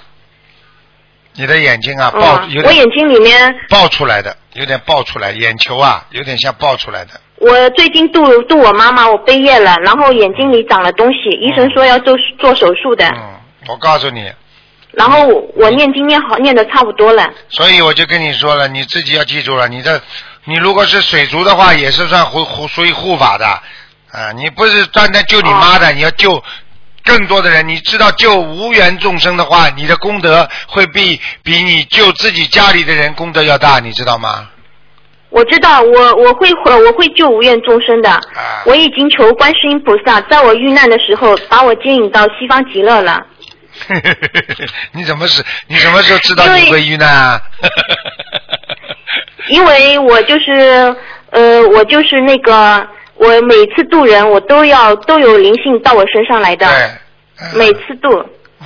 [1.34, 7.12] 你的眼睛啊爆，我眼睛里面爆出来的，有点爆出来，眼球啊有点像爆出来的。
[7.38, 13.08] 我最近度度我妈妈，我背夜了，然后眼睛里长了东西，医生说要做做手术的。
[13.10, 13.36] 嗯，
[13.68, 14.32] 我告诉你。
[14.94, 20.02] 然后我念经念好念的差不多了，所以我就跟你说了，你自己要记住了，你这
[20.46, 23.62] 你如果是水族的话，也是算护护属于护法的
[24.16, 26.42] 啊，你不是单单救你妈的，你要救
[27.04, 27.68] 更多的人。
[27.68, 34.50] 你知道救无缘众生的话，你的功德会比比你救自己家里的人功德要大，你知道吗？
[35.32, 38.22] 我知道，我我会我会救无缘众生的，
[38.66, 43.22] 我已经求观世音菩萨，在我遇难的时候把我接引到西方极乐了。
[44.94, 45.44] 你怎么是？
[45.68, 47.42] 你什么时候知道你会遇难啊？
[49.50, 50.96] 因为 我就是
[51.32, 56.68] 呃，我就是那个，我每次渡人，我都要都有灵性到我身上来的。
[57.56, 58.10] 每次渡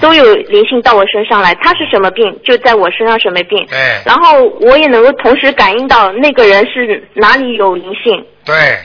[0.01, 3.65] 都有灵性到我身上来，他是什么病，就在我身上什么病。
[3.67, 4.01] 对。
[4.05, 8.25] 然后我也能够同时感应到那个人是哪里有灵性。
[8.45, 8.79] 对，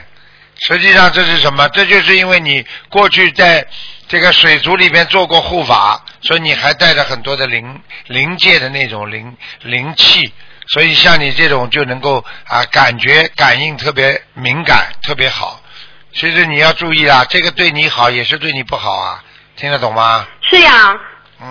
[0.59, 1.67] 实际上这是什么？
[1.69, 3.65] 这就是因为你过去在。
[4.07, 10.31] 这个水族里边做过护法，所以你还带着很多的灵灵界的那种灵灵气，
[10.67, 15.61] 所以像你这种就能够啊感觉感应特别敏感，特别好。
[16.13, 19.23] 其实你要注意啊，这个对你好也是对你不好啊，
[19.57, 20.25] 听得懂吗？
[20.41, 20.97] 是呀，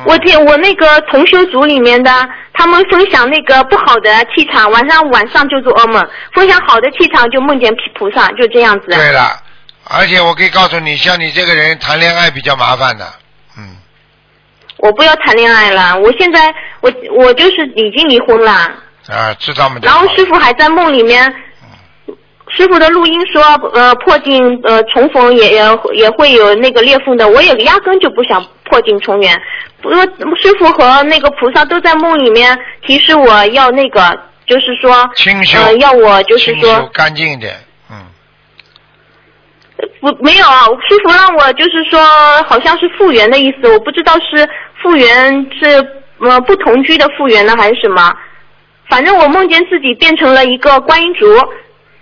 [0.07, 2.11] 我听我那个同修组里面的，
[2.55, 8.87] 他们分享那个不好的气场，晚上晚上就做噩梦；分享好的气场就梦见菩萨，就这样子。
[8.87, 9.41] 对了。
[9.87, 13.07] 而且我可以告诉你，像你这个人谈恋爱比较麻烦的，
[13.59, 13.77] 嗯。
[14.79, 18.73] 我不要谈恋爱了，我现在我我就是已经离婚了。
[19.09, 19.77] 啊，知道吗？
[19.83, 21.23] 然后师傅还在梦里面，
[22.49, 23.43] 师傅的录音说，
[23.75, 29.41] 呃，破镜呃重逢也也也会有那个裂缝的，我也压根就不想破镜重圆。
[29.83, 30.01] 不过
[30.37, 35.11] 师傅和那个菩萨都在梦里面提示我要那个，就是说，
[35.65, 37.55] 呃，要我就是说干净一点。
[40.01, 42.01] 不没有啊，师傅让我就是说，
[42.45, 44.49] 好像是复原的意思，我不知道是
[44.83, 45.67] 复原是
[46.21, 48.15] 呃不同居的复原呢，还是什么。
[48.89, 51.27] 反正我梦见自己变成了一个观音竹，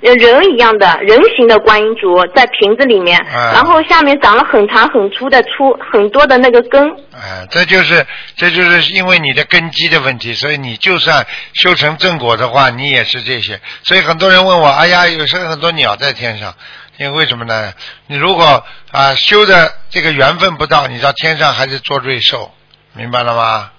[0.00, 6.90] 人一样的人形的观音竹，在瓶子里面，然后下面长了很长很粗的粗很多的那个根。
[7.14, 8.04] 哎，这就是
[8.36, 13.60] 这就是因为你的根基的问题，所以你就算修成正果的话，你也是这些。
[13.84, 16.54] 所以很多人问我，哎呀，有时候很多鸟在天上。
[16.98, 17.72] 因为为什么呢？
[18.06, 22.52] 你如果啊修的这个缘分不到，你到天上还是做瑞兽，
[22.92, 23.70] 明白了吗？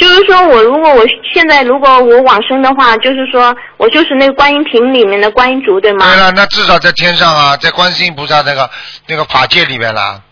[0.00, 6.06] 就是说我如果我现在如果我往生的话，就是说我就是那个观音瓶里面的观音竹，对吗？
[6.06, 8.70] 对了，那至少在天上啊，在观世音菩萨那个
[9.06, 10.22] 那个法界里面了。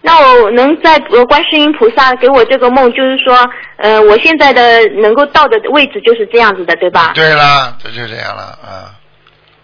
[0.00, 7.12] 那我能在观世音菩萨给我这个梦，就是说，呃，我现在的能够到的位置就是这样子的，对吧？
[7.14, 8.90] 对了，这就这样了啊。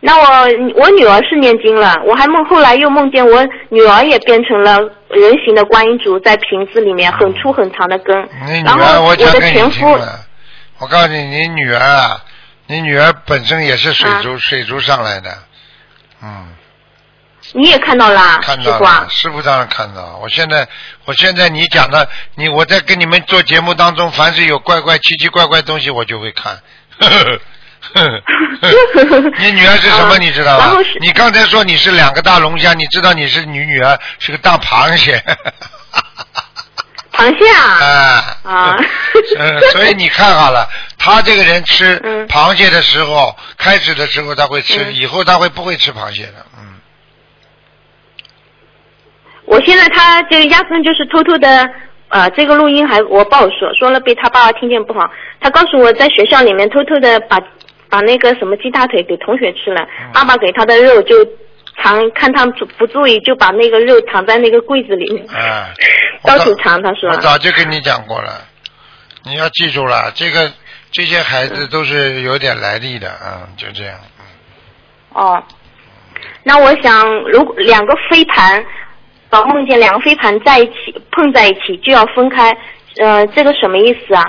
[0.00, 4.78] 那我我女儿是念经了，我还梦后来又梦见我女儿也变成了
[5.10, 8.28] 人形的观音竹，在瓶子里面很粗很长的根。
[8.46, 10.20] 你女儿我讲给你听了，
[10.78, 12.22] 我告诉你，你女儿啊，
[12.66, 15.36] 你女儿本身也是水族水族上来的，
[16.22, 16.48] 嗯。
[17.54, 20.18] 你也看到了，看到了，师傅当然看到。
[20.22, 20.68] 我现在
[21.06, 26.60] 我现在你讲的，你我在跟你们做节目当中，凡是有怪怪奇奇怪怪东西，我就会看。
[29.38, 30.18] 你女儿是什么？
[30.18, 30.76] 你知道吧？
[31.00, 35.22] 你刚才说你是两个大龙虾，你知道你是你女儿是个大螃蟹。
[37.12, 38.38] 螃蟹啊！
[38.44, 38.76] 啊！
[39.72, 41.98] 所以你看好了，他这个人吃
[42.28, 46.46] 螃蟹的时候，开始的时候他会吃，以后他会不会吃螃蟹的？
[46.56, 46.78] 嗯。
[49.46, 51.68] 我现在他这个压根就是偷偷的，
[52.08, 55.10] 呃，这个录音还我不好说，说了被他爸爸听见不好。
[55.40, 57.38] 他告诉我在学校里面偷偷的把。
[57.90, 61.14] 把那个什么鸡大腿给同学吃了，爸爸给他的肉就
[61.82, 65.26] 藏，看他不不注意，就把那个肉藏在那个柜子里面。
[65.34, 65.70] 啊。
[66.24, 67.08] 到处藏，他说。
[67.10, 68.44] 我早就跟你讲过了，
[69.24, 70.52] 你要记住了，这个
[70.90, 74.24] 这些孩子都是有点来历的，嗯，就这样，嗯。
[75.14, 75.42] 哦，
[76.42, 78.64] 那我想，如果两个飞盘，
[79.30, 82.56] 把梦见两个飞盘在一起碰在一起就要分开，
[83.00, 84.24] 呃，这个什么意思啊？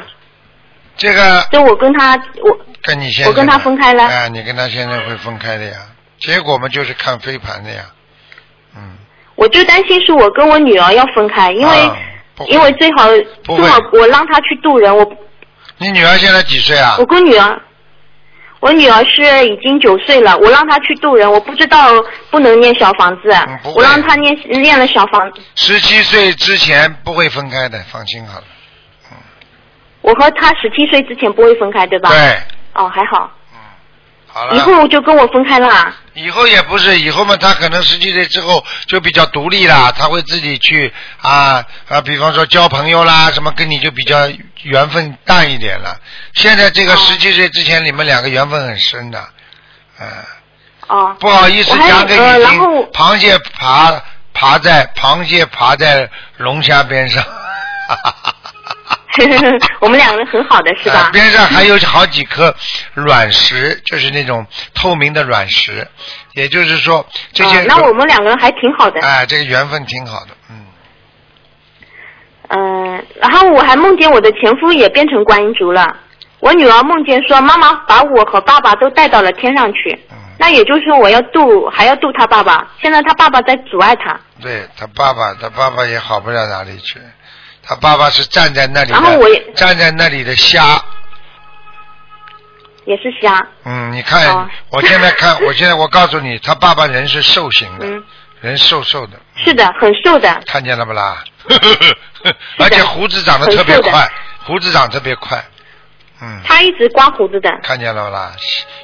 [1.00, 1.48] 这个。
[1.52, 2.60] 就我跟他，我。
[2.84, 3.30] 跟你现在。
[3.30, 4.04] 我跟他分开了。
[4.04, 5.78] 啊，你跟他现在会分开的呀？
[6.20, 7.86] 结果嘛，就是看飞盘的呀，
[8.76, 8.98] 嗯。
[9.36, 11.92] 我就担心是我跟我女儿要分开，因为
[12.48, 13.08] 因为最好
[13.44, 15.06] 最好我让她去渡人，我。
[15.78, 16.96] 你女儿现在几岁啊？
[17.00, 17.62] 我跟女儿，
[18.60, 21.90] 我女儿是已经九岁了，我让她去渡人，我不知道
[22.30, 23.30] 不能念小房子，
[23.76, 25.42] 我让她念念了小房子。
[25.56, 28.46] 十七岁之前不会分开的，放心好了。
[30.02, 30.10] 嗯。
[30.10, 32.10] 我和他十七岁之前不会分开，对吧？
[32.10, 32.38] 对。
[32.74, 33.32] 哦，还好。
[33.54, 33.60] 嗯
[34.32, 34.56] 好了。
[34.56, 35.92] 以后就跟我分开了。
[36.14, 44.30] 以后也不是，以后嘛，他可能十七岁之后就比较独立了，他会自己去啊啊，比方说交朋友啦，什么跟你就比较
[44.62, 45.98] 缘分淡一点了。
[46.36, 49.28] 现在这个十七岁之前，你们两个缘分很深的，
[50.00, 50.08] 嗯。
[50.90, 51.16] 哦。
[51.20, 52.62] 不好意思讲给你听，
[52.94, 54.00] 螃蟹爬
[54.32, 56.08] 爬在螃蟹爬在
[56.38, 57.24] 龙虾边上。
[57.24, 58.36] 哈哈哈。
[59.82, 61.10] 我们两个人很好的是吧？
[61.12, 62.56] 边上还有好几颗
[62.94, 64.46] 卵石，就是那种
[64.76, 65.88] 透明的卵石，
[66.34, 67.64] 也就是说这些。
[67.64, 69.02] 那我们两个人还挺好的。
[69.02, 70.66] 哎，这个缘分挺好的，嗯。
[72.50, 75.98] 嗯，然后我还梦见我的前夫也变成观音族了。
[76.40, 80.00] 我女儿梦见说，妈妈把我和爸爸都带到了天上去。
[80.12, 80.18] 嗯。
[80.38, 82.66] 那也就是说，我要渡，还要渡他爸爸。
[82.82, 84.20] 现在他爸爸在阻碍他。
[84.40, 87.00] 对他爸爸，他爸爸也好不了哪里去。
[87.64, 90.82] 他爸爸是站在那里的，站在那里的虾，
[92.86, 93.48] 也是虾。
[93.66, 97.86] 嗯，你看，我现在看， 我现在我告诉你，他爸爸人是瘦型的，
[98.42, 99.20] 人瘦瘦的。
[99.36, 100.42] 是的，很瘦的。
[100.46, 101.24] 看见了不啦？
[102.60, 104.10] 而且胡子长得特别快，
[104.44, 105.44] 胡子长特别快。
[106.22, 106.42] 嗯。
[106.46, 107.50] 他一直刮胡子的。
[107.64, 108.32] 看见了不啦？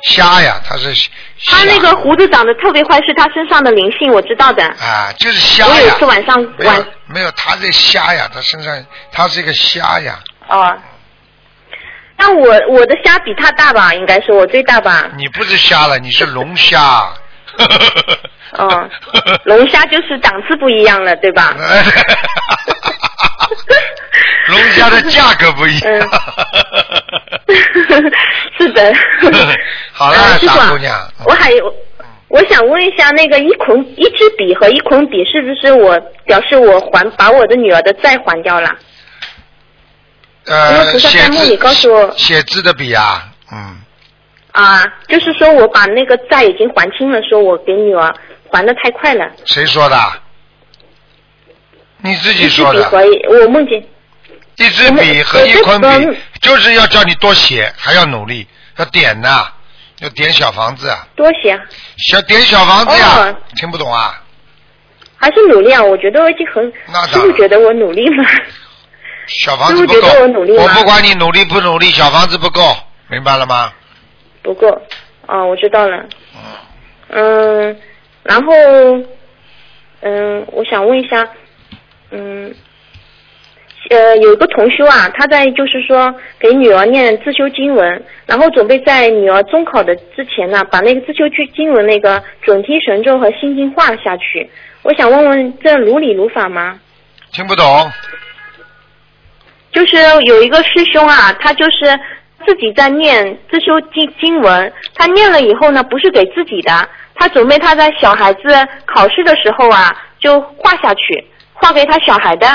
[0.03, 1.09] 虾呀，他是。
[1.47, 4.63] 他那个胡子长得特别快，是他身上的灵性，我知道的。
[4.65, 5.71] 啊，就是虾呀。
[5.73, 6.85] 我有一次晚上晚。
[7.07, 10.19] 没有，他这虾呀，他身上他是一个虾呀。
[10.47, 10.77] 哦。
[12.17, 13.93] 那我我的虾比他大吧？
[13.93, 15.09] 应该是我最大吧？
[15.17, 17.09] 你不是虾了，你是龙虾。
[18.57, 18.89] 哦，
[19.43, 21.53] 龙虾就是档次不一样了，对吧？
[24.55, 26.09] 龙虾的价格不一样。
[28.57, 28.93] 是的。
[29.93, 30.95] 好了，大姑娘。
[31.25, 31.73] 我还有，
[32.27, 38.75] 我想问一下，那个一捆一支笔和一捆笔，是不是我表示我还把我的女儿的债还掉了？
[40.45, 43.81] 呃，写字写字的笔啊，嗯。
[44.51, 48.13] 啊，就是说我把那个债已经还清了，说我给女儿
[48.51, 49.29] 还的太快了。
[49.43, 49.97] 谁说的？
[51.97, 52.89] 你自己说的。
[53.29, 53.83] 我梦见。
[54.57, 59.47] 一支笔和一捆笔，就是要叫你多写，还要努力，要点呐，
[59.99, 61.07] 要点小房子啊。
[61.15, 61.59] 多写。
[61.97, 63.35] 小点小房子呀？
[63.57, 64.21] 听不懂啊？
[65.17, 65.83] 还是努力啊？
[65.83, 66.71] 我觉得我已经很。
[66.87, 68.23] 那是不是觉得我努力吗？
[69.27, 70.07] 小房子不够。
[70.57, 72.75] 我不管你努力不努力，小房子不够，
[73.09, 73.73] 明白了吗？
[74.41, 74.67] 不够，
[75.27, 76.05] 哦，我知道了。
[77.09, 77.77] 嗯。
[78.23, 78.53] 然后，
[80.01, 81.27] 嗯，我想问一下，
[82.11, 82.55] 嗯。
[83.89, 94.49] 呃，有一个同修啊，他在就是说给女儿念自修经文，然后准备在女儿中考的之前呢，把那个自修经经文那个准提神咒和心经画下去。
[94.81, 96.79] 我想问问，这如理如法吗？
[97.31, 97.65] 听不懂。
[99.71, 101.99] 就是有一个师兄啊，他就是
[102.47, 106.71] 自己在念自修经经文，他念了以后呢，不是给自己的，
[107.13, 108.41] 他准备他在小孩子
[108.85, 112.47] 考试的时候啊，就画下去，画给他小孩的。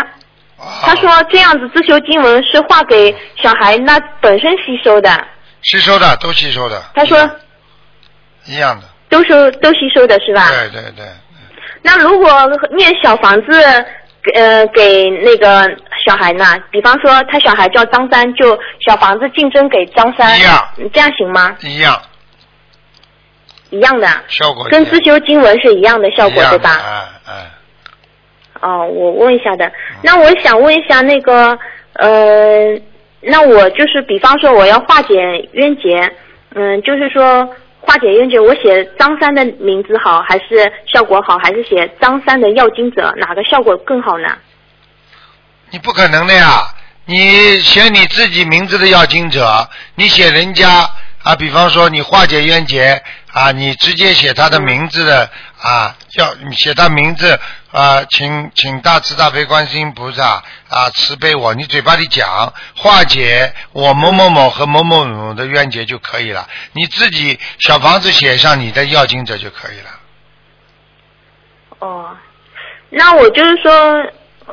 [0.83, 5.26] 他说：“这样子自修经文是画给小孩那本身吸收的，
[5.62, 7.18] 吸收的都吸收的。”他说
[8.47, 11.07] ：“一样的，都收都吸收的是吧？”对对对。
[11.82, 12.30] 那如果
[12.76, 13.62] 念小房子，
[14.35, 15.66] 呃，给那个
[16.05, 16.45] 小孩呢？
[16.70, 21.57] 比方说他小孩叫张三，就小房子竞争给张三，一样，这样行吗？
[21.62, 21.99] 一样，
[23.70, 26.78] 一样的效果，跟自修经文是一样的效果，对吧？
[26.85, 27.51] 哎哎。
[28.61, 29.73] 哦，我问一下的。
[30.03, 31.59] 那我想问一下那个，
[31.95, 32.79] 呃，
[33.21, 35.15] 那我就是比方说我要化解
[35.53, 36.13] 冤结，
[36.55, 37.49] 嗯，就是说
[37.81, 44.29] 化解冤结，我写张三的名字好，还是效果好，还是写张三的要经者，哪个效果更好呢？
[45.71, 46.63] 你不可能的呀！
[47.07, 50.89] 你写你自己名字的要经者，你写人家
[51.25, 53.03] 啊，比方说你化解冤结
[53.33, 55.29] 啊，你直接写他的名字的
[55.61, 57.39] 啊，要写他名字
[57.73, 69.91] 啊，请请大慈大悲观世音菩萨啊慈悲我，你嘴巴里讲化解我某某某和某某某的冤结就可以了，你自己小房子写上你的要经者就可以了。
[71.79, 72.16] 哦，
[72.91, 73.73] 那我就是说，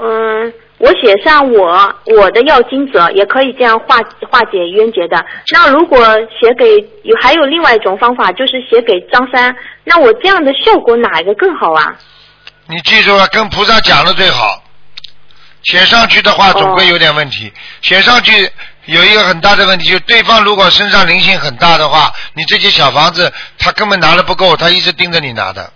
[0.02, 0.54] 嗯。
[0.80, 3.96] 我写上我我的要经者也可以这样化
[4.30, 5.26] 化解冤结的。
[5.52, 5.98] 那如果
[6.40, 9.56] 写给有还有另外一种方法，就是写给张三。
[9.86, 11.96] 那我这样的效果哪一个更好啊？
[12.68, 14.64] 你记住了，跟菩萨讲了最好。
[15.64, 17.52] 写上去的话总归有点问题。
[17.82, 18.50] 写上去
[18.86, 25.72] 有一个很大的问题，就是对方如果身上灵性很大的话，你这些小房子他根本拿的不够，他一直盯着你拿的。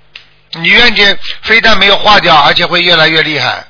[0.53, 3.65] 你冤结非但没有化掉，而且会越来越厉害。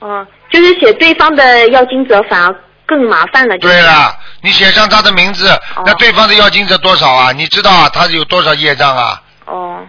[0.00, 2.54] 哦，就是写对方的要经者反而
[2.86, 3.58] 更麻烦了。
[3.58, 5.50] 对了，你写上他的名字，
[5.84, 7.32] 那对方的要经者多少啊？
[7.32, 9.22] 你知道啊，他有多少业障啊？
[9.46, 9.80] 哦，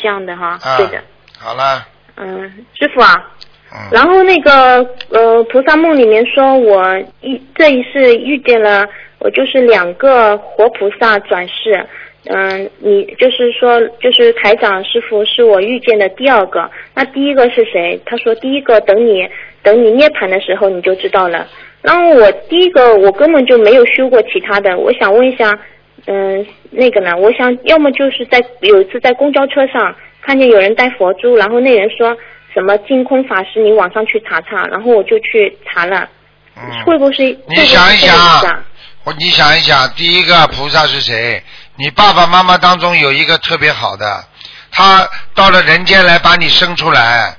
[0.00, 1.02] 这样的哈，对的。
[1.38, 1.86] 好了。
[2.16, 3.30] 嗯，师傅啊。
[3.72, 3.78] 嗯。
[3.92, 8.86] 然后那个呃，菩萨梦里面说我一这一世遇见了，
[9.18, 11.86] 我就是两个活菩萨转世。
[12.26, 17.98] 嗯，你就是说，就是台长师傅是我遇见的第二个，那第一个是谁？
[18.04, 19.26] 他说第一个等你
[19.62, 21.46] 等你涅槃的时候你就知道了。
[21.80, 25.58] 然后我第一个我根本就没有修过其他的，我想问一下，
[26.06, 27.16] 嗯，那个呢？
[27.16, 32.16] 我想要么就是在有一次在公交车上看见有人带佛珠，然后那人说
[32.54, 36.08] 什么净空法师，你网上去查查，然后我就去查了，
[36.56, 37.22] 嗯会不会是？
[37.48, 38.64] 你想一想，
[39.04, 41.42] 我你想一想，第一个菩萨是谁？
[41.76, 44.24] 你爸爸妈妈当中有一个特别好的，
[44.70, 47.36] 他到了人间来把你生出来，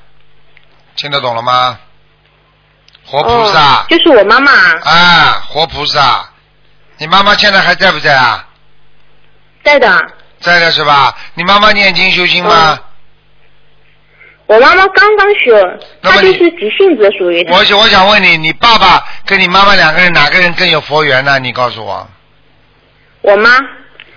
[0.95, 1.79] 听得懂了吗？
[3.05, 3.85] 活菩萨。
[3.89, 4.51] 就是我妈妈。
[4.51, 6.29] 啊，活菩萨，
[6.97, 8.47] 你妈妈现在还在不在啊？
[9.63, 10.07] 在的。
[10.39, 11.15] 在的是吧？
[11.35, 12.79] 你妈妈念经修心吗？
[14.47, 17.47] 我妈妈刚刚学，她就是急性子属于。
[17.51, 21.39] 我想我想问你，你爸爸跟你妈妈两个人哪个人更有佛缘呢？
[21.39, 22.07] 你告诉我。
[23.21, 23.51] 我妈。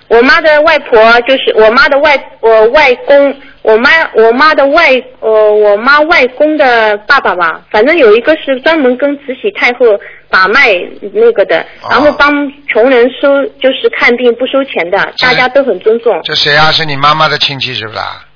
[0.06, 9.86] 我妈的外婆就是我妈的外我外公，我妈我妈的外呃我妈外公的爸爸吧，反正有一个是专门跟慈禧太后
[10.28, 10.74] 把脉
[11.14, 12.30] 那个的，然后帮
[12.68, 16.20] 穷人收就是看病不收钱的，大家都很尊重。
[16.24, 16.70] 这谁啊？
[16.70, 18.26] 是你妈妈的亲戚是不是啊？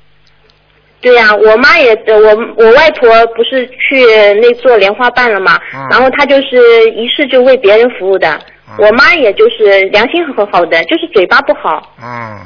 [1.02, 4.02] 对呀，我妈也我我外婆不是去
[4.40, 5.60] 那做莲花瓣了嘛，
[5.90, 8.40] 然后她就是一世就为别人服务的。
[8.78, 11.94] 我妈也就是良心很好的，就是嘴巴不好。
[12.02, 12.40] 嗯，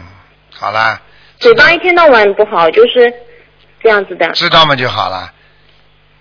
[0.53, 1.01] 好啦。
[1.43, 3.13] 嘴巴一天到晚不好，就是
[3.83, 4.31] 这样子的。
[4.31, 4.77] 知道嘛？
[4.77, 5.33] 就好了，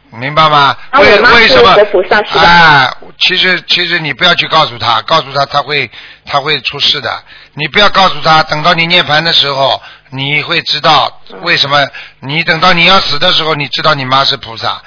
[0.10, 0.76] 明白吗？
[0.94, 1.78] 为为什么？
[2.40, 5.92] 哎，其实其实你不要去告诉他，告诉他他会
[6.26, 7.24] 他会出事的。
[7.54, 11.88] 你不要告诉他，等到你涅槃的时候，你会知道为什么。
[12.22, 14.82] 你等到你要死的时候，你知道你妈是菩萨。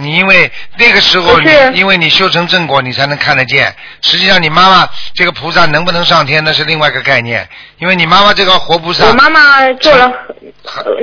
[0.00, 3.74] 你因为那个时候，你因为你修成正果，你才能看得见。
[4.00, 7.48] 实际上，你妈妈这个菩萨能不能上天，那是另外一个概念。
[7.78, 10.08] 因为你妈妈这个活菩萨，我妈妈做了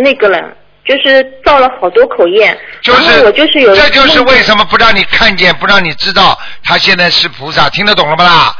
[0.01, 0.39] 那个了，
[0.85, 2.57] 就是造了好多口业。
[2.81, 3.75] 就是我就是有。
[3.75, 8.55] 这就是为什么不让你看见，不让你知道，他现在是菩萨，听得懂了不啦？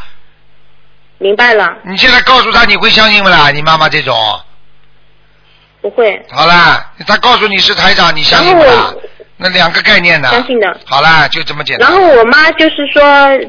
[1.18, 1.78] 明白了。
[1.86, 3.52] 你现在告诉他，你会相信不啦？
[3.52, 4.18] 你妈妈这种。
[5.82, 6.22] 不会。
[6.30, 8.94] 好啦，他告诉你是台长，你相信不啦？
[9.38, 10.30] 那两个概念呢？
[10.30, 10.80] 相信的。
[10.86, 11.90] 好啦，就这么简单。
[11.90, 13.02] 然后我妈就是说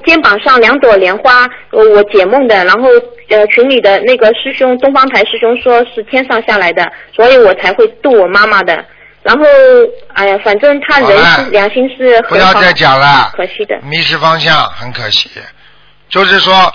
[0.04, 2.64] 肩膀上两朵莲花，我解梦的。
[2.64, 2.88] 然后
[3.28, 8.84] 呃群里的那个师兄东方台师兄说是天上下来的，所以我才会度我妈妈的。
[9.22, 9.44] 然后
[10.14, 13.76] 哎呀，反正他人是良心是不要再讲了，可惜的。
[13.82, 15.30] 迷失方向很可惜，
[16.08, 16.72] 就是说，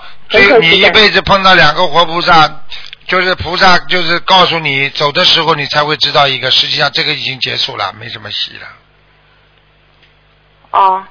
[0.60, 2.64] 你一辈子碰到两个活菩萨，
[3.08, 8.68] 就是菩萨就是告诉你走的时候你才会知道一个，实际上这个已经结束了，没什么戏了。
[10.72, 11.04] 哦，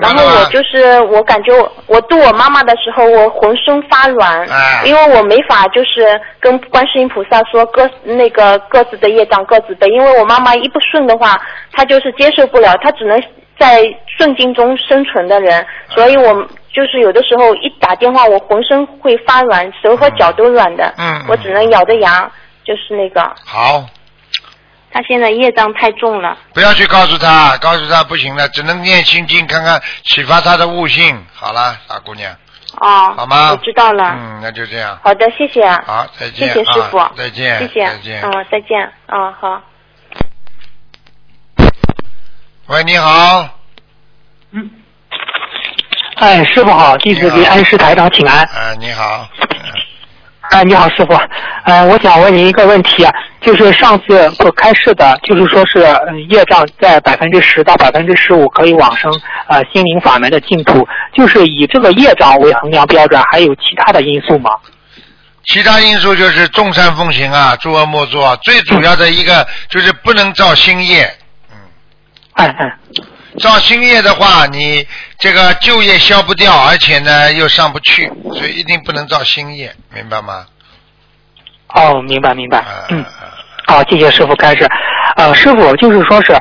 [0.00, 1.52] 然后我就是我感觉
[1.86, 4.46] 我渡我妈妈的时候，我浑身发软，
[4.84, 11.40] 因为我没法就是跟观世音菩萨说各那个各自的业障各自的，因为我妈妈一不顺的话，
[11.72, 13.22] 她就是接受不了，她只能
[13.58, 13.82] 在
[14.18, 16.34] 顺境中生存的人，所以我
[16.72, 20.92] 就是有的时候一打电话，我浑身会发软，手和脚都软的，
[21.28, 22.30] 我只能咬着牙，
[22.64, 23.20] 就是那个。
[23.44, 23.84] 好。
[24.96, 31.22] 他现在业障太重了，不要去告诉他，告诉他不行了，只能念心经，看看启发他的悟性。
[31.34, 32.32] 好了，傻姑娘。
[32.80, 33.12] 哦。
[33.14, 33.50] 好吗？
[33.50, 34.16] 我知道了。
[34.18, 34.98] 嗯，那就这样。
[35.04, 35.68] 好的，谢谢。
[35.68, 36.48] 好，再见。
[36.48, 36.98] 谢谢师傅。
[37.14, 37.58] 再见。
[37.58, 37.84] 谢谢。
[37.84, 38.22] 再见。
[38.22, 38.90] 嗯，再见。
[39.08, 39.62] 嗯，好。
[42.68, 43.50] 喂，你好。
[44.52, 44.70] 嗯。
[46.14, 48.38] 哎，师傅好，弟子给恩师台长请安。
[48.44, 49.28] 哎，你好。
[50.50, 51.18] 哎，你好，师傅。
[51.64, 55.80] 呃，我想问您一个问题啊，就是上次所开示的，就是说是
[56.28, 59.10] 业障在百分之十到百分之十五可以往生
[59.48, 64.50] 呃心灵法门的净土，就是以这个业障为衡量标准，还有其他的因素吗？
[65.44, 68.36] 其他因素就是众善奉行啊，诸恶莫作。
[68.42, 71.04] 最主要的一个就是不能造新业。
[71.52, 71.58] 嗯。
[72.34, 72.76] 哎哎。
[73.40, 74.86] 造新业的话，你
[75.18, 80.46] 这个旧业消不掉，而且呢又上不去，所以一定不能造新业，明白吗？
[81.74, 82.64] 哦，明白明白。
[82.88, 83.04] 嗯。
[83.66, 84.66] 好，谢谢师傅开始。
[85.16, 86.32] 呃，师傅就是说是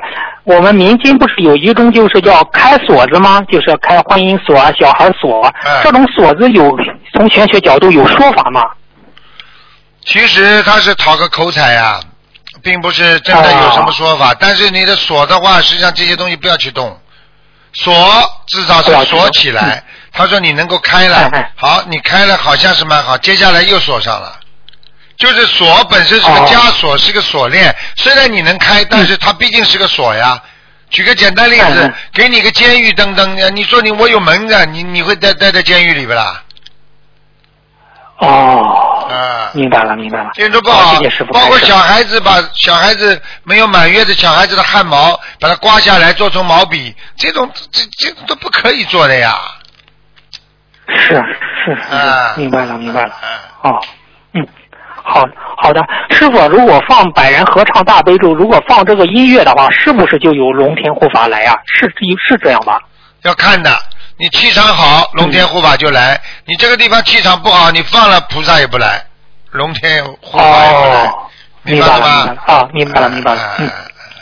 [0.44, 3.42] 我们民间不是有一种就是叫开锁子吗？
[3.52, 5.52] 就是开婚姻锁、小孩锁，
[5.84, 6.78] 这种锁子有
[7.14, 8.62] 从玄学角度有说法吗？
[10.06, 12.00] 其实他是讨个口彩呀。
[12.66, 17.00] 并不是真的有什么说法，但是你的锁的话，实际上这些东西不要去动，
[17.74, 17.96] 锁
[18.48, 19.84] 至少是锁起来。
[20.12, 24.40] 他说你能够开了，好，你开了好像是蛮好，接下来又锁上了。
[25.16, 30.42] 就是锁本身是个枷锁，是个锁链，虽然你能开，但是它毕竟是个锁呀。
[30.90, 36.42] 举个简单例子，给你个监狱等等，你说你我有门的，你你会待待在监狱里边啦？
[38.18, 38.95] 哦，
[39.46, 40.32] 啊，明白了，明白了。
[40.34, 41.32] 听说不好，谢谢师傅。
[41.34, 49.36] 包括小孩子把小孩子没有满月的小孩子的汗毛，把它刮下来做成毛笔，这种这这都不可以做的呀。
[50.88, 53.14] 是是是，明白了，明白了。
[53.62, 53.82] 哦，
[54.34, 54.48] 嗯，
[55.04, 55.24] 好
[55.58, 55.82] 好的，
[56.12, 61.56] 师傅，如果放百人合唱大悲咒，如果放这个音乐的话，是不是就有龙天护法来呀？
[61.66, 61.92] 是
[62.28, 62.80] 是这样吧？
[63.24, 63.72] 要看的。
[64.18, 66.16] 你气场好，龙天护法就来；
[66.46, 69.06] 你这个地方气场不好，你放了菩萨也不来，
[69.56, 71.14] 龙天护法也不来。
[71.64, 72.38] 明白了吗？
[72.46, 73.42] 啊，明白了，明白了。
[73.60, 73.68] 嗯。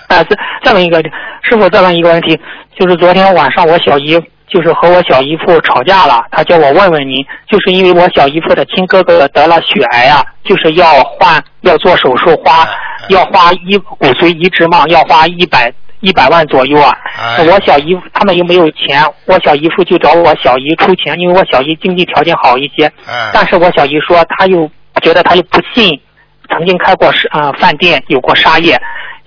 [0.08, 1.02] 啊，再再问一个，
[1.42, 2.40] 师傅再问一个问题，
[2.80, 4.18] 就是昨天晚上我小姨
[4.48, 7.16] 就是和我小姨夫吵架了，他叫我问问您，
[7.50, 12.68] 就是因为我小姨夫的亲哥哥得了血癌啊，就是要换要做手术花
[13.10, 15.74] 要花一骨髓移植嘛，要花一百。
[16.06, 16.94] 一百万左右啊！
[17.48, 22.92] 我小姨他们又没有钱，我小姨夫就找我小姨出钱，因为我小姨经济条件好一些。
[23.32, 24.70] 但是我小姨说，她又
[25.04, 26.02] 觉得他又不信，
[26.50, 28.82] 曾经开过啊饭店，有过杀业，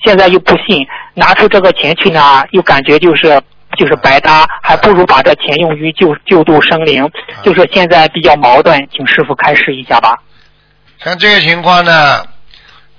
[0.05, 3.41] 现在又不信，拿出这个钱去呢，又感觉就是
[3.77, 7.09] 就是白搭，还不如把这钱用于救救度生灵。
[7.45, 10.17] 就是现在比较矛盾，请师傅开示一下吧。
[11.05, 12.25] 像这个情况呢？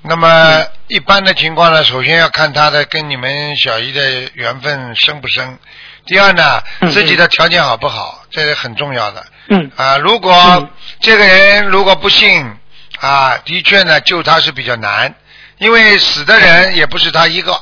[0.03, 4.01] 那么一般的情况呢，首先要看他的跟你们小姨的
[4.35, 5.57] 缘分深不深。
[6.05, 6.61] 第二呢，
[6.91, 9.25] 自己的条件好不好，这是很重要的。
[9.49, 9.69] 嗯。
[9.75, 10.69] 啊，如果
[11.01, 12.55] 这个人如果不幸
[12.99, 15.13] 啊，的确呢，救他是比较难，
[15.57, 17.59] 因为死的人也不是他一个，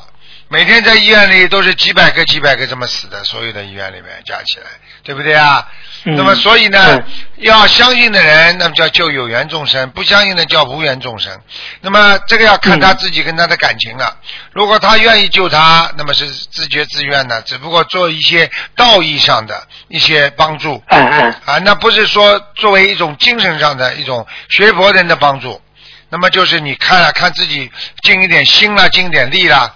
[0.48, 4.66] 每天在医院里都是几百个、几百个这么死的，所有的医院里面加起来，
[5.02, 5.66] 对不对啊？
[6.04, 7.02] 那么，所以呢，
[7.38, 11.36] 要相信的人，那么叫救有缘众生；不相信的叫无缘众生。
[11.80, 14.16] 那么，这个要看他自己跟他的感情了。
[14.52, 20.80] 如果他愿意救他，那么是自觉自愿的，只不过做一些道义上的一些帮助。
[20.86, 25.60] 啊，那不是说作为一种精神上的一种学佛人的帮助。
[26.08, 27.68] 那么就是你看了看自己
[28.02, 29.56] 尽一点心了，尽点力了。
[29.56, 29.74] 啊，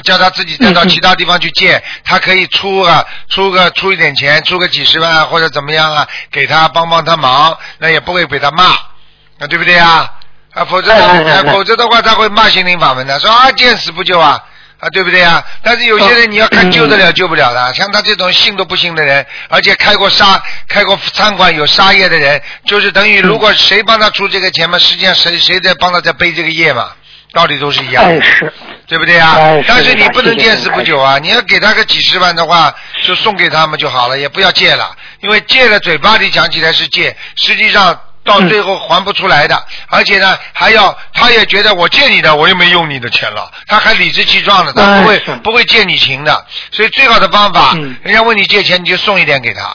[0.00, 10.10] 叫他自己再到其他地方去借，他可以出啊，出个出一点钱，出个几十万或者怎么样啊，给他帮帮他忙，那也不会被他骂，啊，对不对啊？
[10.54, 10.94] 啊，否则
[11.52, 14.42] 否则的话他会骂心灵法门的，说啊见死不救啊，
[14.80, 15.42] 啊，对不对啊？
[15.62, 26.92] 但是有些人你要看救得了救不了的，像他这种信都不信的人，而且开过杀开过餐馆有杀业的人，就是等于如果谁帮他出这个钱嘛，实际上谁谁在帮他在背这个业嘛。
[27.32, 28.04] 道理都是一样，
[28.86, 29.36] 对不对啊？
[29.66, 31.18] 但是你不能见死不救啊！
[31.18, 39.64] 你要给他个几十万的话，就送给他们就好了，也不要借了，因为借了嘴巴里讲起来是借，实际上到最后还不出来的。
[39.88, 46.46] 而且呢，还要他也觉得我借你的，我又没用你的钱了，他还理直气壮的，他不会不会借你情的。
[46.70, 49.74] 所以最好的方法，人家问你借钱，你就送一点给他，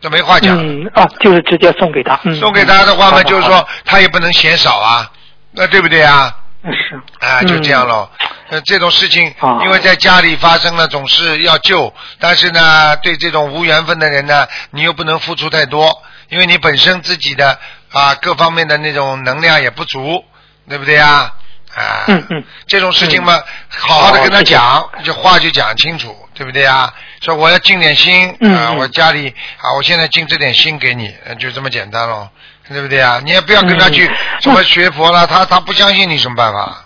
[0.00, 0.56] 这没话讲。
[0.58, 2.18] 嗯啊，就是直接送给他。
[2.40, 5.10] 送给他的话嘛，就是说他也不能嫌少啊，
[5.52, 6.34] 那对不对啊？
[6.72, 8.08] 是啊，就这样喽。
[8.48, 9.34] 呃，这种事情，
[9.64, 11.92] 因为在家里发生了，总是要救。
[12.18, 17.58] 但是呢，对这种无缘分的人呢，你又不能付出太多，因为你本身自己的
[17.92, 20.24] 啊各方面的那种能量也不足，
[20.68, 21.32] 对不对呀？
[21.74, 26.92] 啊，嗯嗯，这种事情嘛，好好的跟他讲，就话就讲清楚，对不对啊？
[27.20, 32.28] 说我要尽点心啊，我家里啊，我现在尽这点心给你，就这么简单喽。
[32.68, 33.20] 对不对啊？
[33.24, 34.10] 你也不要跟他去
[34.40, 36.84] 什么学佛了，他他不相信你什么办法？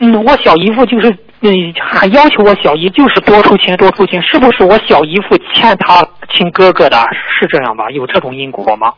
[0.00, 1.10] 嗯，我小姨夫就是
[1.40, 1.50] 嗯，
[1.92, 6.98] 还要求我小姨就是多出钱多出钱，是不是我小姨夫欠他亲哥哥的？
[7.38, 7.90] 是这样吧？
[7.90, 8.92] 有这种因果吗？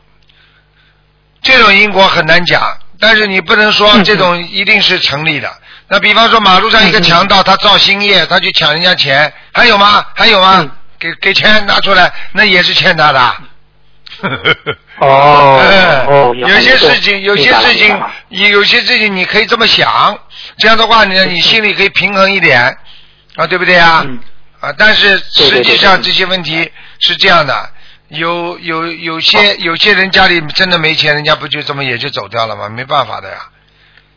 [1.41, 2.61] 这种因果很难讲，
[2.99, 5.49] 但是你不能说这种一定是成立的。
[5.87, 10.05] 那比方说马路上一个强盗，他造新业，他去抢人家钱，还有吗？
[10.15, 10.65] 还有吗？
[10.99, 13.33] 给给钱拿出来，那也是欠他的。
[14.99, 15.59] 哦
[16.07, 20.17] 哦，有些事情，有些事情，有些事情你可以这么想，
[20.57, 22.77] 这样的话呢，你心里可以平衡一点
[23.35, 24.05] 啊，对不对啊？
[24.59, 27.69] 啊，但是实际上这些问题是这样的，
[28.09, 32.69] 有有有些有些人家里真的没钱，人家不就这么也就走掉了吗？
[32.69, 33.37] 没办法的呀。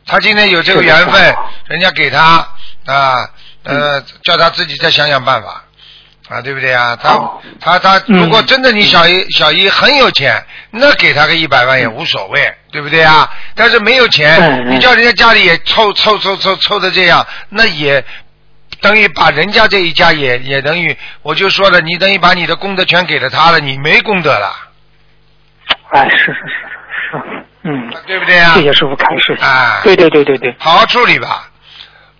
[0.07, 1.34] 他今天有这个缘分，
[1.66, 2.46] 人家给他
[2.84, 3.26] 啊
[3.62, 5.64] 呃，叫他自己再想想办法
[6.29, 6.97] 啊，对不对啊？
[6.97, 7.18] 他
[7.61, 13.31] 他他，如果真的你小姨小姨很有钱，那给他个一百万也无所谓，对不对啊？
[13.55, 18.05] 但是没有钱，你叫人家家里也凑凑凑凑凑的这样，那也。
[18.81, 24.53] 等于把人家这一家也也等于，我就说了，你等于把你的功德全给了他了，你没功德了。
[25.91, 28.53] 哎，是是是是，嗯，对不对啊？
[28.55, 29.39] 谢谢师傅开示。
[29.41, 31.49] 啊，对对对对对，好好处理吧，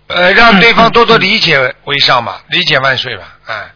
[0.07, 3.53] 呃，让对方多多理解为上嘛，理解万岁吧，哎。
[3.57, 3.69] 嗯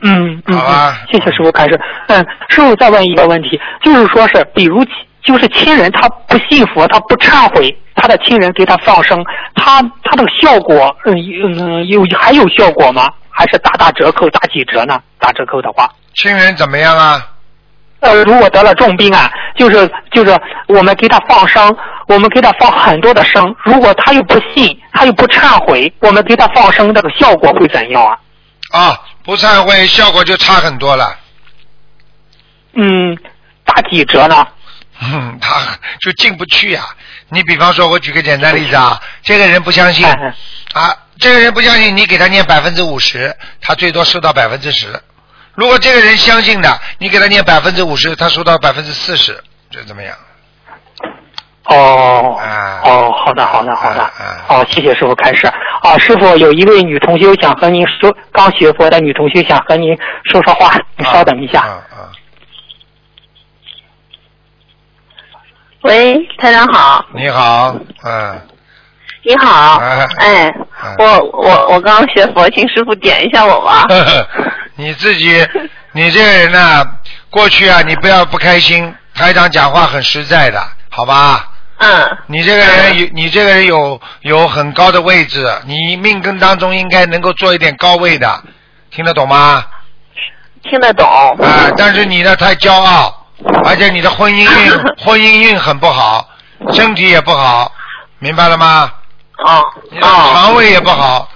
[0.00, 0.98] 嗯，好吧。
[1.10, 1.80] 谢谢师傅开示。
[2.08, 4.84] 嗯，师傅再问一个问题，就是说是，比如
[5.22, 7.76] 就是亲人他不信佛，他不忏悔。
[7.94, 9.22] 他的亲人给他放生，
[9.54, 11.14] 他他的效果，嗯
[11.58, 13.08] 嗯，有还有效果吗？
[13.28, 14.98] 还是打打折扣，打几折呢？
[15.18, 17.22] 打折扣的话，亲人怎么样啊？
[18.00, 20.36] 呃，如果得了重病啊，就是就是
[20.68, 21.76] 我们给他放生，
[22.08, 28.16] 我们给他放很多的生，如果他又不信，他又不忏悔，我们给他放生，这个效果会怎样啊？
[28.72, 31.16] 啊，不忏悔，效果就差很多了。
[32.74, 33.16] 嗯，
[33.64, 34.46] 打几折呢？
[35.00, 35.60] 嗯，他
[36.00, 36.84] 就进不去呀。
[37.28, 45.00] 你比方说，我举个简单例子啊，这个人不相信啊，这个人不相信，你给他念百分之五十，他最多收到百分之十。
[45.54, 50.16] 如果这个人相信的，你给他念百分之五十，他收到百分之四十，这怎么样？
[51.64, 54.12] 哦，啊哦，好的，好的，好的，
[54.46, 55.50] 好，谢谢师傅开始。
[55.82, 61.60] 啊，师傅有一位女同学想和您说，刚学佛的女同学想和您说说话，你稍等一下。
[61.60, 61.98] 啊啊
[65.82, 67.04] 喂，台长好。
[67.12, 67.74] 你好，
[68.04, 68.40] 嗯。
[69.24, 69.78] 你好，
[70.18, 70.52] 哎，
[70.98, 73.84] 我我我刚学佛，请师傅点一下我吧。
[74.76, 75.44] 你自己，
[75.92, 76.86] 你这个人呢，
[77.30, 78.94] 过去啊，你不要不开心。
[79.14, 81.51] 台长讲话很实在的，好吧？
[81.82, 82.18] 嗯。
[82.26, 88.42] 你这个人有，你这个人有有很高的位置，你命根当中应该能够做一点高位的，
[88.90, 89.64] 听得懂吗？
[90.62, 91.06] 听得懂。
[91.42, 93.18] 啊，但是你呢，太骄傲。
[93.64, 94.70] 而且你的婚姻运
[95.04, 96.28] 婚姻运很不好，
[96.72, 97.72] 身体也不好，
[98.20, 98.92] 明白了吗？
[99.44, 99.60] 啊
[99.90, 101.28] 你的肠胃也不好，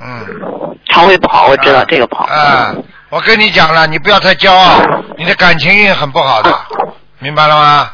[0.00, 0.26] 嗯。
[0.86, 2.24] 肠胃不好，我知道这个不好。
[2.24, 2.74] 啊，
[3.10, 4.80] 我跟你讲了，你不要太骄傲，
[5.18, 6.58] 你的感情运很不好的，
[7.18, 7.90] 明白了吗？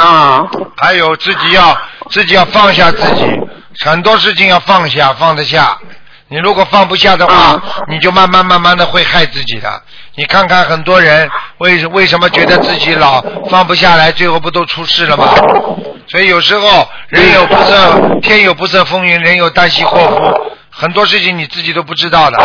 [0.00, 0.46] 啊。
[0.76, 1.76] 还有自己要
[2.10, 3.24] 自己要放下自己，
[3.84, 5.78] 很多事情要放下，放得下。
[6.28, 9.82] 你如果放不下的话，你就慢慢慢慢的会害自己的。
[10.14, 11.28] 你看看很多人
[11.58, 13.20] 为为什么觉得自己老
[13.50, 15.34] 放不下来，最后不都出事了吗？
[16.08, 22.38] 所以有时候人有不测天有不测风云，人有旦夕祸福，很多事情你自己都不知道的。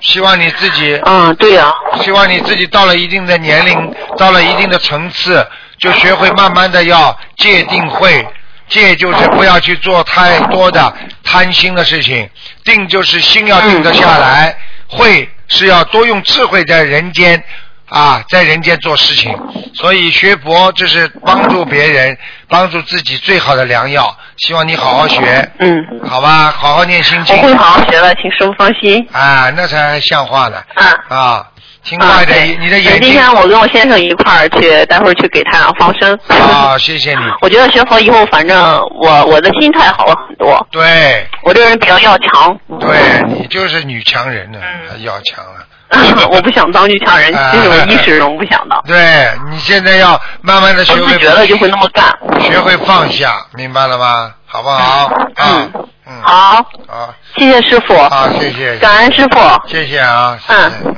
[0.00, 1.72] 希望你自己，嗯，对呀。
[2.00, 5.46] 希望你自己到了一定的年龄，到了一定的层次，
[5.82, 8.24] 就学会慢慢的要戒定慧。
[8.68, 12.26] 戒就是不要去做太多的贪心的事情，
[12.64, 14.56] 定就是心要定得下来，
[14.88, 17.42] 慧是要多用智慧在人间
[17.90, 19.36] 啊，在人间做事情。
[19.74, 22.16] 所以学佛就是帮助别人、
[22.48, 24.16] 帮助自己最好的良药。
[24.38, 27.36] 希望你好好学，嗯，好吧，好好念心经。
[27.36, 29.06] 我会好好学的，请师傅放心。
[29.12, 30.56] 啊，那才像话呢。
[30.76, 31.46] 啊啊。
[31.84, 33.02] 听话的，你的眼睛。
[33.02, 36.18] 今天我跟我先生一块儿去，待会儿去给太阳放生。
[36.28, 37.24] 啊，谢谢你。
[37.42, 40.64] 我觉得学佛以后，反正我我的心态好了很多。
[40.70, 41.26] 对。
[41.42, 42.56] 我这个人比较要强。
[42.78, 44.58] 对你就是女强人呢，
[45.00, 45.66] 要强了。
[46.30, 48.80] 我不想当女强人，这种意识中不想当。
[48.86, 51.18] 对你现在要慢慢的学会。
[51.18, 52.06] 觉得就会那么干。
[52.40, 54.32] 学会放下，明白了吗？
[54.46, 55.10] 好不好？
[55.36, 55.72] 嗯
[56.06, 56.22] 嗯。
[56.22, 56.64] 好。
[56.88, 57.14] 好。
[57.36, 57.94] 谢谢师傅。
[58.08, 58.76] 好，谢谢。
[58.76, 59.38] 感恩师傅。
[59.66, 60.38] 谢谢啊。
[60.46, 60.72] 嗯。
[60.86, 60.94] 嗯，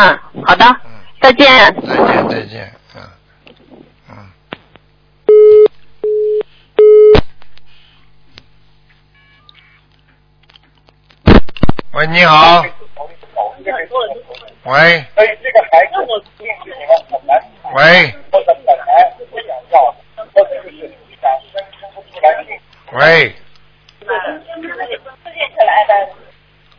[0.00, 0.64] 好的，
[1.20, 1.46] 再见。
[1.74, 3.02] 再见，再见，嗯，
[4.08, 4.30] 嗯。
[11.92, 12.64] 喂，你好。
[14.64, 15.04] 喂。
[17.74, 18.14] 喂。
[22.92, 23.34] 喂。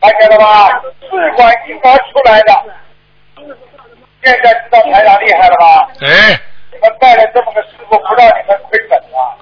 [0.01, 0.81] 看见了吧？
[1.01, 2.80] 试管婴儿出来的。
[4.23, 5.87] 现在知道台长厉害了吧？
[6.01, 6.39] 哎，
[6.71, 9.37] 你们带了这么个师傅，不让你们亏本了！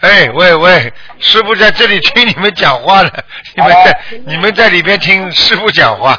[0.00, 3.10] 哎，喂喂，师傅在这里听你们讲话了，
[3.56, 6.18] 你们在你们在里边听师傅讲话。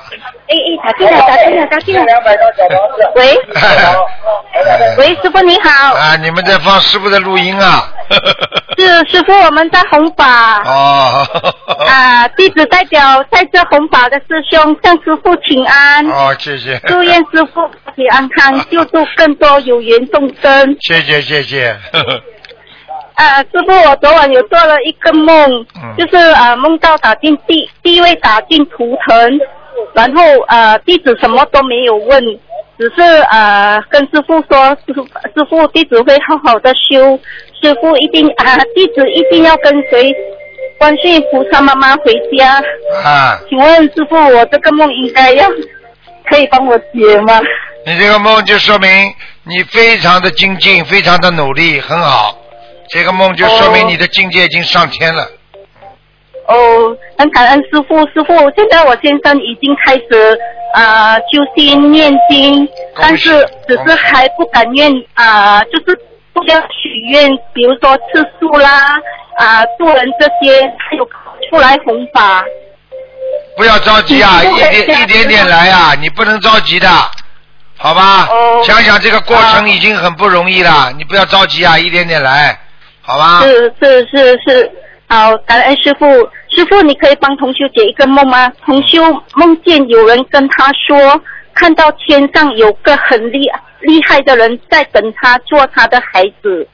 [0.49, 2.03] 哎哎，打进来，打进来，打进来。
[2.05, 3.11] 两百张小房子。
[3.15, 3.37] 喂。
[4.97, 5.93] 喂，师傅你好。
[5.93, 7.87] 啊，你们在放师傅的录音啊？
[8.77, 10.25] 是师傅，我们在红宝。
[10.65, 11.23] 哦。
[11.87, 16.05] 啊，弟子代表在这红宝的师兄向师傅请安。
[16.09, 16.79] 哦，谢谢。
[16.87, 20.75] 祝愿师傅身体安康，救度更多有缘众生。
[20.81, 21.77] 谢谢谢谢。
[23.13, 29.39] 啊，师傅，我昨晚有做了一个梦，就是啊，梦到打进地地位打进图腾，
[29.93, 32.23] 然后呃，弟子什么都没有问，
[32.77, 33.01] 只是
[33.31, 37.19] 呃跟师傅说，师傅师傅弟子会好好的修，
[37.61, 40.13] 师傅一定啊，弟子一定要跟随
[40.77, 42.61] 观世音菩萨妈妈回家。
[43.03, 43.39] 啊。
[43.49, 45.47] 请问师傅，我这个梦应该要
[46.29, 47.39] 可以帮我解吗？
[47.85, 48.89] 你这个梦就说明
[49.43, 52.37] 你非常的精进，非常的努力，很好。
[52.89, 55.27] 这个梦就说明你的境界已经上天了。
[56.49, 60.35] 哦，很感恩师傅，师傅，现在我先生已经开始
[60.73, 62.67] 啊修心念经，
[62.99, 63.29] 但是
[63.67, 65.95] 只是还不敢愿啊，就是
[66.33, 68.99] 不要许愿，比如说吃素啦
[69.37, 71.07] 啊助人这些，还有
[71.49, 72.43] 出来弘法。
[73.55, 76.89] 不要着急啊，一点一点点来啊，你不能着急的，
[77.77, 78.27] 好吧？
[78.63, 82.57] 想想这个过程已经很不容易了，你不要着急啊，一点点来。
[83.03, 83.41] 好吧。
[83.43, 84.71] 是是是是，
[85.07, 86.07] 好，感恩师傅。
[86.51, 88.49] 师傅，你可以帮同修解一个梦吗？
[88.65, 89.03] 同修
[89.35, 91.21] 梦见有人跟他说，
[91.53, 93.49] 看到天上有个很厉
[93.81, 96.67] 厉害的人在等他做他的孩子。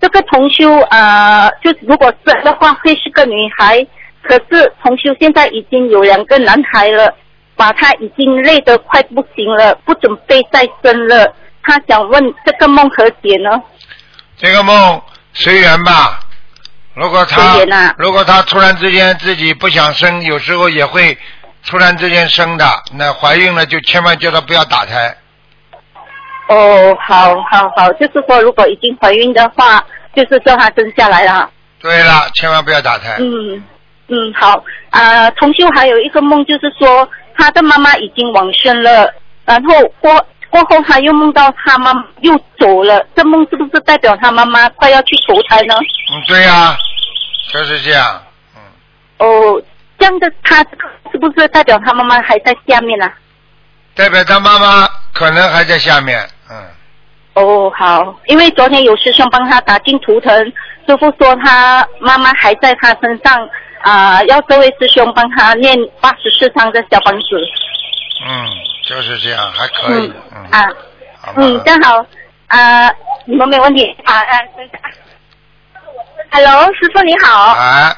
[0.00, 3.86] 这个同修啊，就如果是的话，会是个女孩。
[4.22, 7.14] 可是同修现在已经有两个男孩了，
[7.56, 11.30] 把他已经累得快不行了，不准备再生了。
[11.62, 13.62] 他想问这个梦何解呢？
[14.36, 15.00] 这个梦。
[15.36, 16.20] 随缘吧，
[16.94, 17.58] 如果他
[17.98, 21.18] 如果他突然之间自己不想生，有时候也会
[21.66, 22.64] 突然之间生的。
[22.92, 25.16] 那怀孕了就千万叫她不要打胎。
[26.48, 29.84] 哦，好，好，好，就是说如果已经怀孕的话，
[30.14, 31.50] 就是叫她生下来了。
[31.80, 33.16] 对了，千万不要打胎。
[33.18, 33.62] 嗯
[34.08, 35.30] 嗯，好啊。
[35.32, 39.12] 同修还有一个梦，就是说他的妈妈已经往生了，
[39.44, 40.24] 然后过。
[40.54, 45.74] 过后他又梦到他妈妈又走了，这梦是不是代表他妈妈快要去投胎呢？
[46.12, 46.76] 嗯，对呀，
[47.52, 48.22] 就是这样。
[48.54, 48.62] 嗯。
[49.18, 49.60] 哦，
[49.98, 50.58] 这样的他
[51.10, 53.10] 是不是代表他妈妈还在下面呢？
[53.96, 56.56] 代表他妈妈可能还在下面，嗯。
[57.34, 60.32] 哦，好，因为昨天有师兄帮他打进图腾，
[60.86, 63.48] 师傅说他妈妈还在他身上
[63.82, 67.26] 啊，要这位师兄帮他念八十四章的小房子。
[68.26, 68.48] 嗯，
[68.86, 70.12] 就是这样，还可以。
[70.34, 70.68] 嗯啊，
[71.36, 72.04] 嗯，正好
[72.48, 72.90] 啊，
[73.24, 74.38] 你们没问题啊啊。
[76.30, 77.32] Hello，师傅你好。
[77.52, 77.96] 啊。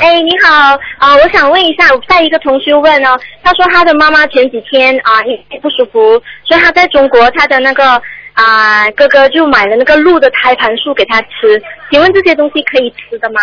[0.00, 1.16] 哎，你好啊！
[1.16, 5.20] 我想问一下，我在一个同学问哦，他说他的妈妈前几天啊，
[5.60, 8.00] 不舒服，所以他在中国，他的那个
[8.34, 13.40] 啊哥哥就买了那个鹿的胎盘素给他吃，请问这些东西可以吃的吗？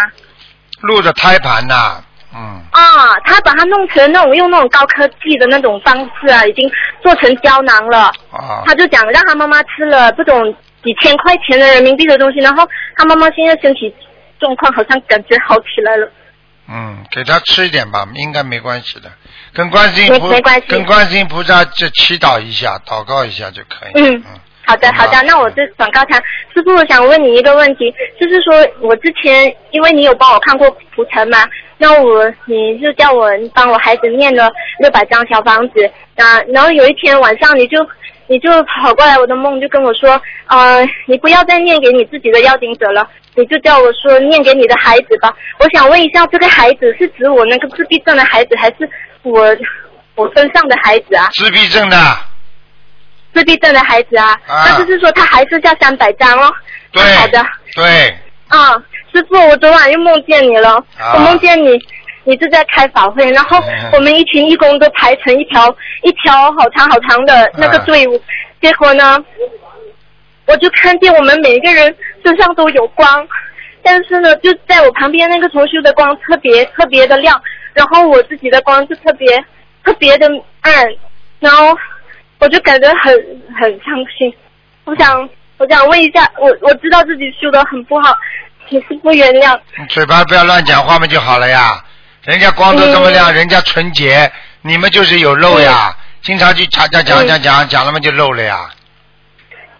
[0.80, 2.01] 鹿的胎盘呐。
[2.34, 6.69] 嗯啊，他把它弄成那种用那种高科技的那种方式啊，已经
[7.01, 8.11] 做成胶囊了。
[8.32, 10.53] 啊，他就讲让他妈妈吃了这种
[10.84, 13.93] 几千块钱的人民币的东西，然后他妈妈现在身体
[14.39, 16.09] 状况好像感觉好起来了。
[16.69, 19.11] 嗯，给他吃一点吧，应该没关系的，
[19.53, 20.29] 跟观世音菩
[20.67, 23.91] 跟观世音菩萨就祈祷一下，祷告一下就可以。
[23.95, 24.23] 嗯。
[24.63, 26.15] 好的，好的，那我这转告他。
[26.53, 31.39] 师傅，我想问你一个问题，就是说我之前因为你有帮我看过图腾嘛，
[31.82, 35.84] 那我你就叫我帮我孩子念了六百张小房子
[36.15, 37.77] 啊，然后有一天晚上你就
[38.27, 45.34] 你就跑过来我的梦，就跟我说，呃，你不要再念给你自己的邀请者了，你就叫我说念给你的孩子吧。
[45.57, 48.88] 我想问一下，这个孩子是指我那个自闭症的孩子，还是
[49.23, 49.41] 我
[50.13, 51.29] 我身上的孩子啊？
[51.34, 51.97] 自闭症的。
[53.34, 56.53] 自闭症的孩子啊，那就是说他还是叫三百张哦。
[56.91, 57.43] 对，好的。
[57.73, 58.15] 对。
[58.49, 58.75] 啊，
[59.14, 60.84] 师傅，我昨晚又梦见你了。
[61.14, 61.70] 我梦见你，
[62.24, 63.62] 你是在开法会，然后
[63.93, 65.68] 我们一群义工都排成一条
[66.03, 68.22] 一条好长好长的那个队伍，
[68.62, 69.24] 结果呢，
[70.47, 71.95] 我就看见我们每一个人
[72.26, 73.28] 身上都有光，
[73.84, 77.41] 但是呢，就在我旁边那个同学的光特别特别的亮，
[77.74, 79.28] 然后我自己的光就特别
[79.84, 80.28] 特别的
[80.62, 80.74] 暗，
[81.39, 81.78] 然后。
[82.43, 83.14] 我就感觉很
[83.55, 84.34] 很伤心，
[84.86, 88.18] 我想我想问一下，我我知道自己修的很不好，
[88.72, 89.59] 请师傅原谅。
[89.89, 91.84] 嘴巴不要乱讲话嘛就好了呀，
[92.24, 98.69] 人家光都这么亮，人家纯洁，你们就是有漏呀，经常去讲讲讲讲讲讲了嘛就漏了呀。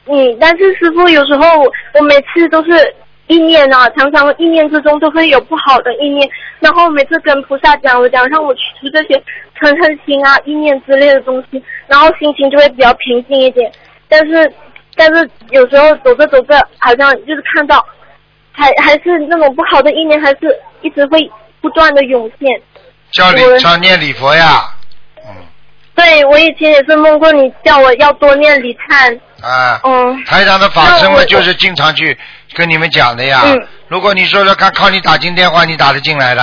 [0.08, 1.62] 嗯，但是师傅有时候
[1.94, 2.94] 我每次都是
[3.28, 6.30] 意念啊，常常意念之中都会有不好的意念，
[6.60, 9.16] 然后每次跟菩萨讲，我讲让我去除这些
[9.58, 13.72] 嗔恨心啊、意念之类的东西，然后心情就会比较平静一点。
[14.10, 14.52] 但是，
[14.98, 17.86] 但是有时候走着走着，好像就是看到，
[18.52, 20.38] 还还是那种不好的意念，还是
[20.82, 21.30] 一直会
[21.62, 22.49] 不断的涌现。
[23.12, 24.70] 叫你叫念礼佛呀。
[25.93, 29.20] 对，我以前也是梦过你叫我要多念礼忏。
[29.41, 29.80] 啊。
[29.84, 30.24] 嗯。
[30.26, 32.18] 台长的法身嘛，就是经常去
[32.56, 33.41] 跟你们讲的呀。
[33.45, 33.68] 嗯。
[33.88, 36.41] 如果你说说看，靠你打进电话，你打得进来的。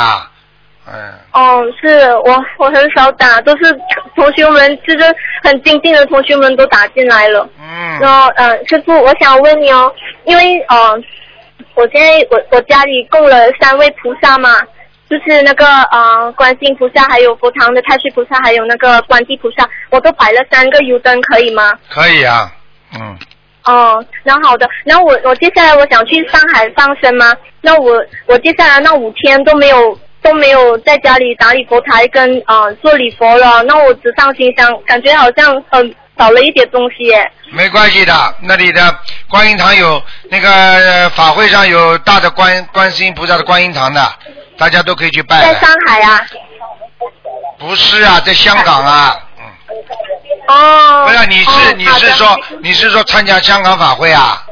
[0.87, 1.13] 嗯。
[1.33, 3.77] 哦，是我我很少打，都是
[4.15, 7.49] 同学们，就是很精进的同学们都打进来了。
[7.59, 7.99] 嗯。
[8.01, 9.93] 然后，嗯，师傅，我想问你哦，
[10.25, 11.05] 因为嗯，
[11.79, 14.51] 我现在我我家里供了三位菩萨嘛。
[15.11, 21.73] 就是那个呃，观世菩萨，还有佛堂的太岁菩萨，还有那个观地菩萨，我都摆了三个油灯，可以吗？
[21.89, 22.53] 可以啊，
[22.95, 23.17] 嗯。
[23.65, 27.35] 哦，那好的，那我我接下来我想去上海放生吗？
[27.63, 37.13] 那我我接下来那五天都没有都没有在家里打理佛台跟呃做礼佛了，那我只上心香，感觉好像很少了一点东西。
[37.51, 38.99] 没关系的，那里的
[39.29, 44.13] 观音堂有那个法会上有大的观观世音菩萨的观音堂的。
[44.59, 45.41] 大家都可以去拜。
[45.41, 46.21] 在上海啊？
[47.59, 49.17] 不是啊，在香港啊。
[49.39, 49.45] 嗯。
[50.49, 51.07] 哦。
[51.07, 54.43] 不是，你是你是说你是说参加香港法会啊？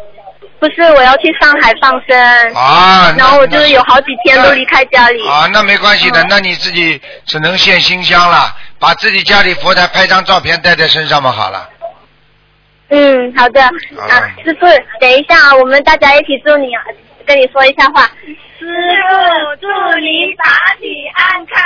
[0.59, 2.55] 不是，我要去上海放生。
[2.55, 3.15] 啊。
[3.17, 5.27] 然后我就是有好几天都离开家里。
[5.29, 11.69] 啊，那没关系的，那你自己只能献新香了，把自己家里佛台拍张照片带在身上嘛，好了。
[12.89, 13.63] 嗯，好的。
[13.63, 13.71] 啊，
[14.45, 14.67] 师傅，
[15.01, 16.69] 等一下，我们大家一起祝你，
[17.27, 18.05] 跟你说一下话。
[18.59, 19.67] 师傅，祝
[20.01, 21.63] 你法体安康，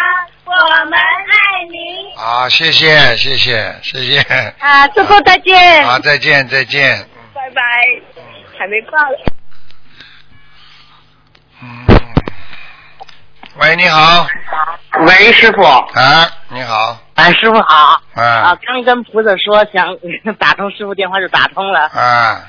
[0.46, 2.12] 我们爱你。
[2.16, 4.18] 好，谢谢，谢谢，谢谢。
[4.58, 5.84] 啊，师傅再见。
[5.84, 7.06] 好，再见，再见。
[7.32, 7.62] 拜拜。
[8.60, 9.16] 还没挂了。
[11.62, 11.86] 嗯。
[13.58, 14.26] 喂，你好。
[15.06, 15.62] 喂，师傅。
[15.62, 16.98] 啊，你好。
[17.14, 18.02] 哎，师傅好。
[18.12, 18.22] 啊。
[18.22, 19.96] 啊，刚跟菩萨说想
[20.36, 21.86] 打通师傅电话就打通了。
[21.86, 22.44] 啊。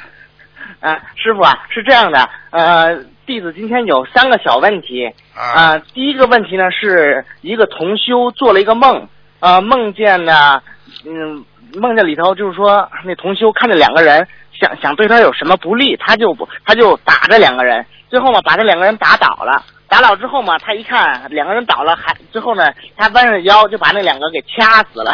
[0.81, 3.05] 啊，师傅啊，是这样的，呃。
[3.23, 9.07] 弟子今天有三个小问题啊，第一个问题呢是一个同修做了一个梦
[9.39, 10.61] 啊，梦见呢，
[11.05, 11.45] 嗯，
[11.75, 14.27] 梦见里头就是说那同修看着两个人
[14.61, 25.11] 想想对他有什么不利，他就不他就打这两个人，最后嘛把这两个人打倒了，打倒之后嘛他一看两个人倒了，还之后呢他弯着腰就把那两个给掐死了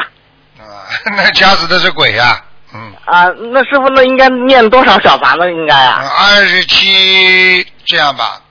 [0.59, 0.85] 啊，
[1.15, 2.43] 那掐死的是鬼呀。
[2.73, 3.23] 嗯啊，
[3.53, 5.49] 那师傅那应该念多少小房子？
[5.49, 8.41] 应该啊，二十七这样吧，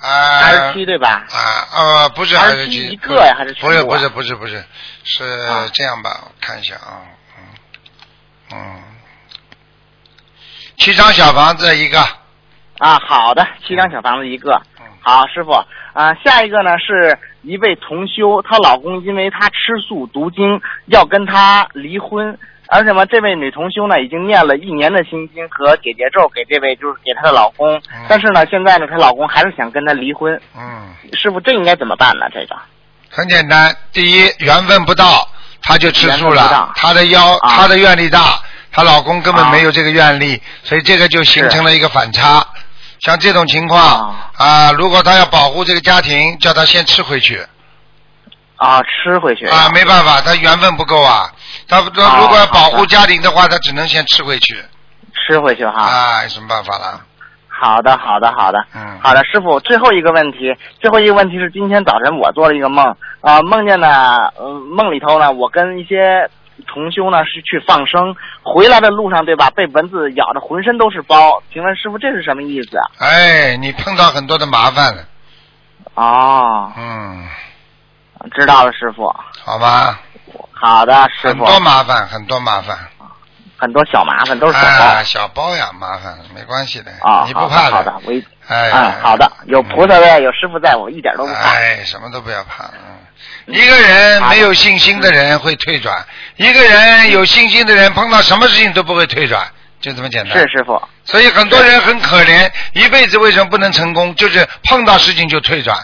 [0.00, 1.26] 啊，二十七对吧？
[1.30, 4.64] 啊呃不是二十七一个呀，还是不是不是不是不是
[5.04, 5.24] 是
[5.74, 6.20] 这样吧？
[6.24, 7.04] 我看一下啊，
[7.38, 8.82] 嗯嗯，
[10.78, 11.98] 七张小房子一个
[12.78, 14.60] 啊，好的，七张小房子一个，
[15.00, 15.52] 好师傅
[15.94, 19.56] 啊，下一个呢是一位同修，她老公因为她吃
[19.86, 22.38] 素读经要跟她离婚。
[22.68, 27.80] 而且嘛，这位女同修呢，已经念了一年的心经和解结咒给这位，就是给她的老公。
[28.08, 30.40] 但是呢，现在呢，她老公还是想跟她离婚。
[30.56, 30.92] 嗯。
[31.12, 32.26] 师傅，这应该怎么办呢？
[32.34, 32.56] 这个。
[33.08, 35.28] 很简单，第一缘分不到，
[35.62, 36.72] 她就吃素了。
[36.74, 38.40] 她的腰，她的愿力大，
[38.72, 42.46] 她老公根本没有这个愿力，所以这个就形成了一个反差。
[43.00, 47.44] 像这种情况啊，如果她要保护这个家庭，叫她先吃回去。
[48.56, 51.30] 啊，吃回去啊，没办法，她缘分不够啊。
[51.68, 54.64] 他他如果要保护家庭的话，她只能先吃回去。
[55.12, 55.82] 吃回去哈。
[55.82, 57.00] 啊，有什么办法了？
[57.48, 58.58] 好的，好的，好的。
[58.74, 58.98] 嗯。
[59.02, 66.30] 好的，师傅，最后一个问题，最后一个问题是今天早晨我做了一个梦啊，梦见呢，嗯，梦里头呢，我跟一些
[66.66, 72.78] 同修呢是去放生，回来的路上对吧，被蚊子咬的浑身都是包，请问师傅这是什么意思？
[72.98, 75.04] 哎，你碰到很多的麻烦了。
[75.94, 76.72] 哦。
[76.76, 77.28] 嗯。
[78.34, 79.14] 知道了，师傅。
[79.44, 80.00] 好吧。
[80.52, 81.44] 好的，师傅。
[81.44, 82.76] 很多麻烦，很多麻烦。
[83.58, 85.02] 很多小麻烦都是小包。
[85.02, 86.90] 小包呀，麻烦没关系的。
[87.02, 87.76] 啊，你不怕的。
[87.76, 88.12] 好的，我。
[88.48, 88.70] 哎。
[89.00, 91.40] 好的，有菩萨在，有师傅在，我一点都不怕。
[91.40, 92.64] 哎，什么都不要怕。
[92.64, 93.05] 嗯。
[93.46, 96.04] 一个人没有信心的人会退转，
[96.36, 99.46] 一个人有信心的人碰到什么事情都不会退转，
[99.80, 100.36] 就这么简单。
[100.36, 100.80] 是师傅。
[101.04, 104.14] 所以很多人很可怜，一辈子为什么不能成功？
[104.16, 105.78] 就是碰到事情就退转。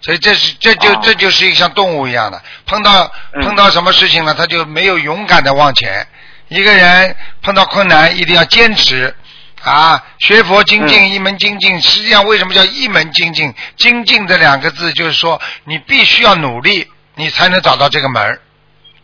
[0.00, 3.10] 所以这是这就这就是一个像动物一样的，碰到
[3.42, 6.06] 碰到什么事情了，他就没有勇敢的往前。
[6.48, 9.14] 一个人碰到困难一定要坚持
[9.62, 10.02] 啊！
[10.18, 13.52] 学佛精进一门精进，实际上为什么叫一门精进？
[13.76, 16.88] 精进这两个字就是说，你必须要努力，
[17.18, 18.40] 你才能找到这个门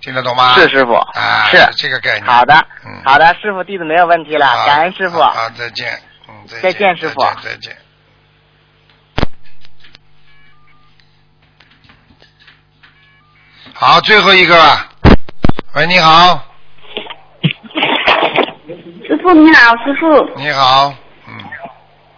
[0.01, 0.55] 听得懂吗？
[0.55, 2.25] 是师傅，啊，是这个概念。
[2.25, 2.55] 好的，
[2.87, 5.19] 嗯，好的，师傅弟子没有问题了，感恩师傅。
[5.19, 5.99] 好，再见，
[6.29, 7.77] 嗯，再再见，师傅，再见。
[13.73, 14.55] 好，最后一个，
[15.75, 16.41] 喂，你好。
[19.09, 20.25] 师傅你好，师傅。
[20.37, 20.95] 你好。
[21.27, 21.37] 嗯。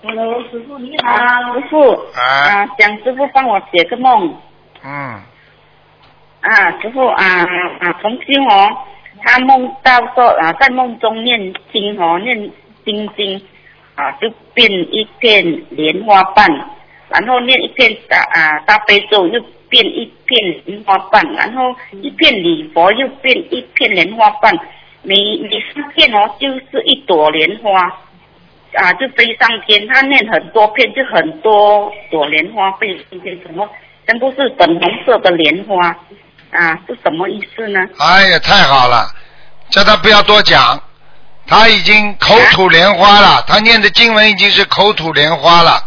[0.03, 1.15] Hello，师傅你好。
[1.55, 1.91] 师傅。
[2.15, 2.67] 啊。
[2.79, 4.39] 想师傅帮我解个梦。
[4.85, 5.23] 嗯。
[6.47, 7.25] 啊，师傅啊
[7.81, 8.79] 啊，重新哦，
[9.21, 12.37] 他梦到说啊，在梦中念经哦，念
[12.85, 13.43] 心经
[13.97, 16.49] 啊，就变一片莲花瓣，
[17.09, 24.57] 然后念一片大啊大悲咒又变一片莲花瓣，然后一片礼佛又变一片莲花瓣，
[25.03, 25.17] 每
[25.51, 27.81] 每三片哦就是一朵莲花
[28.75, 29.85] 啊，就飞上天。
[29.89, 33.69] 他念很多片，就很多朵莲花飞上天，什么
[34.07, 35.97] 全部是粉红色的莲花
[36.57, 37.81] 啊，是什么意思呢？
[37.99, 39.09] 哎呀，太好了，
[39.71, 40.81] 叫他不要多讲，
[41.47, 45.83] 他已经口吐莲花了，他念的经文已经是口吐莲花了。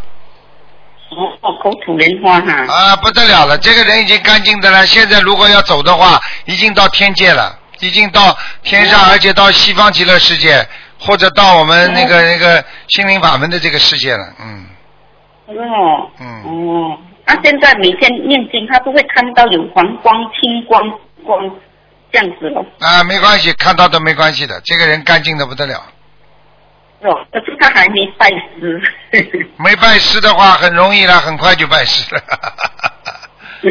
[1.10, 2.66] 哦，口吐莲花哈。
[2.72, 4.86] 啊，不得了了，这个人已经干净的了。
[4.86, 10.68] 现在如果要走的话，已经到天界了，已经到天上，而且到西方极乐世界，
[11.00, 14.34] 或者到我们那个那个心灵法门的这个世界了。
[14.40, 14.66] 嗯。
[15.48, 16.12] 哦。
[16.20, 16.44] 嗯。
[16.44, 16.98] 哦，
[17.30, 20.82] 他现在每天念经，他都会看到有黄光、青光
[21.24, 21.40] 光
[22.12, 22.66] 这样子咯。
[22.80, 25.76] 啊，没关系，看到都没关系的，这个人干净的不得了。
[27.02, 28.82] 哦，可是他还没拜师。
[29.58, 32.22] 没拜师的话，很容易啦，很快就拜师了。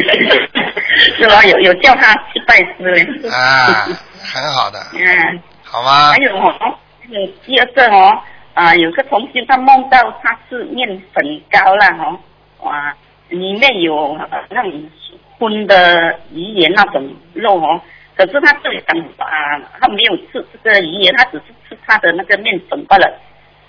[1.17, 1.43] 是吧？
[1.43, 3.29] 有有叫他去拜师嘞。
[3.29, 3.85] 啊，
[4.33, 4.79] 很好的。
[4.93, 5.41] 嗯。
[5.65, 6.13] 好吗？
[6.13, 6.55] 还有哦，
[7.01, 8.17] 还有第二个哦，
[8.53, 12.19] 啊，有个同学他梦到他是面粉糕了哦，
[12.61, 12.93] 哇，
[13.29, 14.89] 里面有呃那种
[15.37, 17.81] 荤的鱼圆那种肉哦，
[18.15, 23.19] 可是他这里讲啊，他没有吃这个鱼圆，他只是吃他的那个面粉罢了。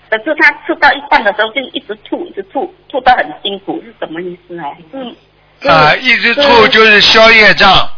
[0.09, 4.75] 可是他吃到一半的时候就一直吐，一直吐，吐到很辛苦，是什么意思哦？
[5.61, 7.89] 是啊，一直吐就是消夜障。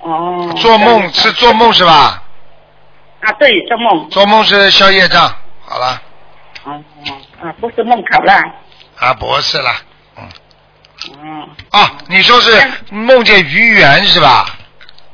[0.00, 0.52] 哦。
[0.56, 2.20] 做梦是做梦是吧？
[3.20, 4.10] 啊，对，做梦。
[4.10, 5.22] 做梦是消夜障，
[5.64, 6.02] 好了。
[6.64, 6.72] 哦
[7.06, 8.32] 哦啊，不是梦考了。
[8.96, 9.76] 啊，不是啦，
[10.18, 11.42] 嗯。
[11.42, 11.48] 哦。
[11.70, 12.50] 啊，你说是
[12.90, 14.46] 梦见鱼圆是吧？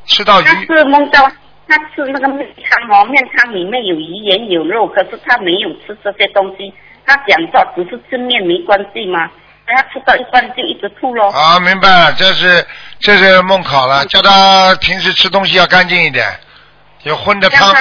[0.07, 0.45] 吃到鱼。
[0.45, 1.23] 他是梦到
[1.67, 6.73] 他吃那个面汤哦，面汤里面有鱼圆有肉，可是他没有吃这些东西。
[7.07, 9.31] 他讲说只是吃面没关系嘛，
[9.67, 11.31] 他吃到一半就一直吐咯。
[11.31, 12.67] 啊，明白了，这是
[12.99, 16.27] 这是梦考了，叫他平时吃东西要干净一点，
[17.03, 17.75] 有荤的汤，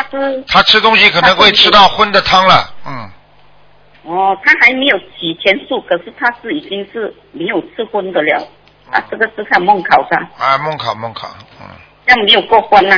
[0.48, 3.10] 他吃东西可能会吃到荤的汤了，嗯。
[4.04, 8.48] 哦，他还没有起全素，可是他是已经是没有吃荤的了，
[8.92, 10.18] 啊，这个是他梦考的。
[10.38, 11.30] 啊，梦考梦考，
[11.62, 11.68] 嗯。
[12.06, 12.98] 这样没有过关呐、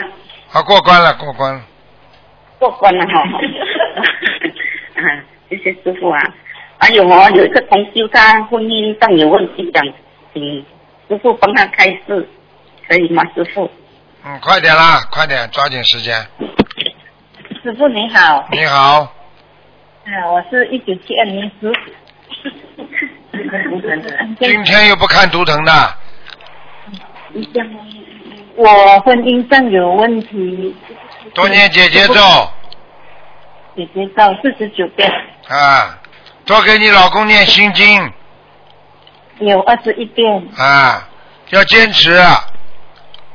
[0.52, 1.62] 啊，过关了，过关了。
[2.58, 3.22] 过关了哈。
[4.98, 6.20] 啊，谢谢师傅啊。
[6.80, 9.84] 还有哦，有一个同修他婚姻上有问题，想
[10.34, 10.66] 请
[11.08, 12.28] 师傅帮他开示，
[12.88, 13.70] 可以吗，师傅？
[14.26, 16.16] 嗯，快点啦，快点，抓紧时间。
[17.62, 18.48] 师傅你好。
[18.52, 19.15] 你好。
[20.06, 21.74] 啊，我是一九七二年属。
[24.40, 25.96] 今天又不看图腾的。
[28.56, 30.76] 我婚姻上有问题。
[31.34, 32.14] 多念姐姐咒。
[33.76, 35.12] 姐姐咒四十九遍。
[35.50, 35.98] 啊，
[36.46, 38.14] 多给你老公念心经。
[39.40, 40.48] 有二十一遍。
[40.56, 41.10] 啊，
[41.50, 42.16] 要坚持。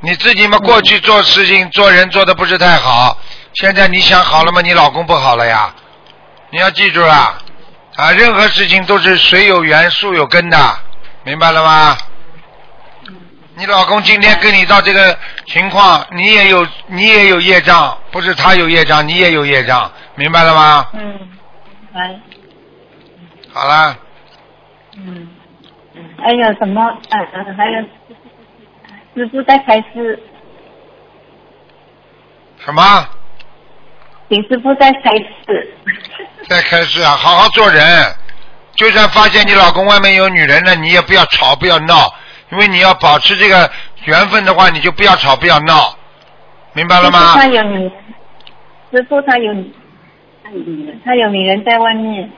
[0.02, 3.18] 你自己嘛，过去做事情、做人做的不是太好，
[3.54, 4.60] 现在你想好了吗？
[4.62, 5.74] 你老公不好了呀？
[6.50, 7.38] 你要记住了，
[7.96, 10.78] 啊，任何事情都是水有源，树有根的，
[11.24, 11.96] 明白了吗？
[13.56, 20.88] 你老公今天跟你到这个情况，你也有你也有业障，不是他有业障，你也有业障，明白了吗？
[20.94, 21.28] 嗯，
[21.92, 22.18] 来，
[23.52, 23.96] 好了，
[24.96, 25.28] 嗯，
[26.18, 26.82] 还有什么？
[26.82, 27.20] 啊，
[27.56, 27.82] 还有
[29.14, 30.18] 师傅在开始，
[32.64, 33.08] 什么？
[34.30, 35.74] 请师傅在开始。
[36.48, 38.14] 再开始啊，好好做人。
[38.76, 42.14] 就算发现你老公外面有女人了，你也不要吵，不要闹，
[42.52, 43.68] 因为你要保持这个
[44.04, 45.94] 缘分的话，你就不要吵，不要闹，
[46.72, 47.34] 明白了吗？
[47.34, 47.92] 他有女人，
[48.92, 49.52] 师傅他有
[50.44, 52.30] 他有女人，他有女人在外面。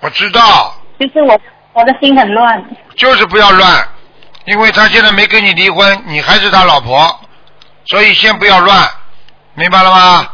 [0.00, 0.74] 我知道。
[0.98, 1.38] 就是我，
[1.74, 2.64] 我的心很乱。
[2.96, 3.86] 就是不要乱，
[4.46, 7.20] 因为他现在没跟你离婚，你还是他老婆，
[7.84, 8.88] 所以先不要乱，
[9.54, 10.26] 明白了吗？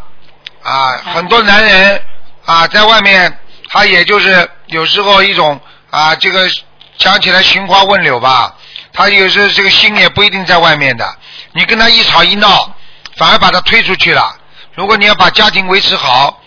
[0.67, 2.03] 啊，很多男人
[2.45, 3.39] 啊，在外面
[3.69, 5.61] 他也就是有时候一种
[5.91, 6.51] 啊，这个
[6.99, 8.53] 讲起来寻花问柳吧，
[8.93, 11.17] 他有时候这个心也不一定在外面的。
[11.53, 12.75] 你跟他一吵一闹，
[13.17, 14.37] 反而把他推出去了。
[14.75, 16.41] 如果你要把家庭维持好，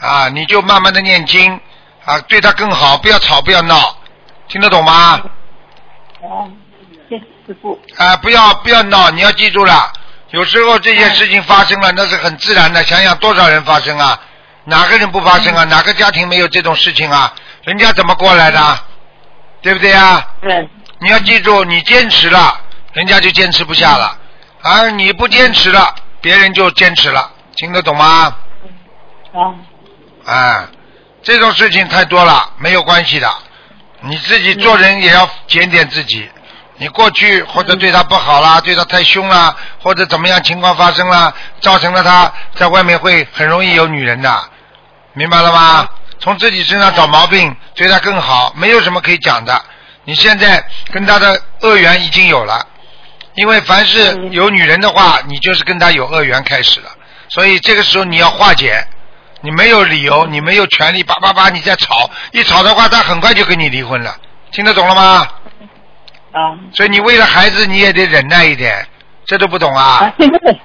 [0.00, 1.60] 啊，你就慢慢的念经，
[2.06, 3.96] 啊，对他更好，不要吵，不要闹，
[4.48, 5.20] 听得懂吗？
[6.22, 6.50] 哦，
[7.10, 7.78] 谢谢师傅。
[7.98, 9.92] 啊，不要不要闹，你要记住了。
[10.30, 12.82] 有时候这件事情发生了，那是很自然的。
[12.84, 14.20] 想想多少人发生啊？
[14.64, 15.64] 哪个人不发生啊？
[15.64, 17.32] 哪个家庭没有这种事情啊？
[17.64, 18.78] 人家怎么过来的？
[19.62, 20.24] 对不对啊？
[20.42, 20.68] 对。
[21.00, 22.60] 你要记住，你坚持了，
[22.92, 24.18] 人家就坚持不下了；
[24.62, 27.30] 而你不坚持了，别人就坚持了。
[27.56, 28.36] 听得懂吗？
[29.32, 29.54] 啊。
[30.26, 30.66] 哎，
[31.22, 33.32] 这种事情太多了，没有关系的。
[34.00, 36.28] 你自己做人也要检点自己。
[36.78, 44.48] 你过去或者对他不好啦，对他太凶啦，或者怎么样情况发生了，造成了他在外面会很容易有女人的，
[45.12, 45.88] 明白了吗？
[46.20, 49.60] 从自己身上找毛病，对他更好，没有什么可以讲的。
[50.04, 52.66] 你现在跟他的恶缘已经有了，
[53.34, 56.90] 因为凡是有女人的话，你就是跟他有恶缘开始了，
[57.28, 58.86] 所以这个时候你要化解，
[59.42, 64.16] 你没有理由，你没有权利，叭叭叭你在吵，一吵的话，他很快就跟你离婚了，
[64.50, 65.28] 听得懂了吗？
[66.38, 68.86] 啊，所以你为了孩子，你也得忍耐一点，
[69.24, 70.12] 这都不懂啊？
[70.18, 70.60] 现在，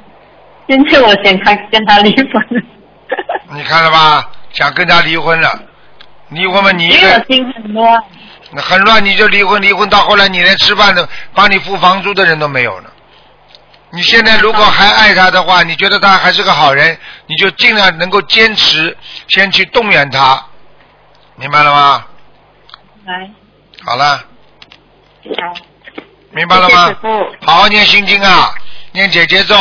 [0.68, 2.64] 现在我想看跟他离婚。
[3.52, 4.30] 你看了吧？
[4.52, 5.60] 想跟他离婚了，
[6.30, 6.72] 离婚嘛？
[6.72, 8.04] 你一个心很乱。
[8.56, 12.92] 很乱，你就离婚，离婚到后来，你连吃饭的、帮你付房租的人都没有了。
[13.92, 16.96] 你现在如果还爱他的话，你觉得他还是个好人，
[17.26, 18.96] 你就尽量能够坚持，
[19.30, 20.46] 先去动员他，
[21.36, 22.06] 明白了吗？
[23.06, 23.32] 来。
[23.84, 24.24] 好了。
[25.42, 25.54] 好，
[26.32, 26.96] 明白了吗？
[27.42, 28.54] 好好念心经啊，
[28.92, 29.56] 念姐姐咒，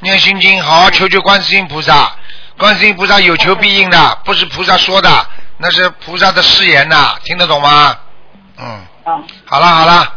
[0.00, 2.14] 念心经，好好求求观世音菩萨。
[2.58, 5.08] 观世音菩萨有求必应的，不是菩萨说的，
[5.58, 7.98] 那是菩萨的誓言呐，听得懂吗？
[8.58, 8.82] 嗯。
[9.44, 10.12] 好了好了。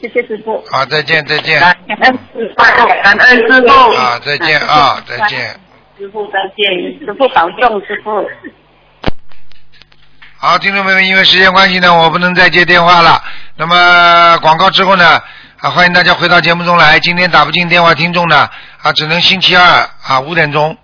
[0.00, 0.64] 谢谢师傅。
[0.70, 1.60] 好，再见再见。
[1.60, 3.92] 感恩师傅，感恩师傅。
[3.92, 5.60] 啊，再见啊，再见。
[5.98, 8.26] 师傅再见，师傅保重，师傅。
[10.42, 13.22] 好，听众朋友们，因为时间关系呢，我不能再接电话了。
[13.56, 15.22] 那么广告之后呢，
[15.60, 16.98] 啊，欢迎大家回到节目中来。
[16.98, 18.48] 今天打不进电话，听众呢，
[18.80, 20.74] 啊，只能星期二啊五点钟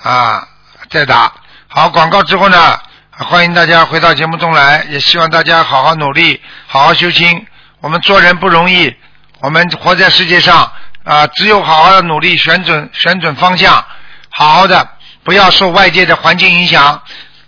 [0.00, 0.46] 啊
[0.90, 1.32] 再打。
[1.66, 2.78] 好，广告之后呢，
[3.10, 7.44] 欢迎大家回到节目中来，也希望大家好好努力，好好修心。
[7.80, 8.94] 我们做人不容易，
[9.40, 10.70] 我们活在世界上
[11.02, 13.84] 啊，只有好好的努力，选准选准方向，
[14.30, 14.88] 好好的，
[15.24, 17.02] 不要受外界的环境影响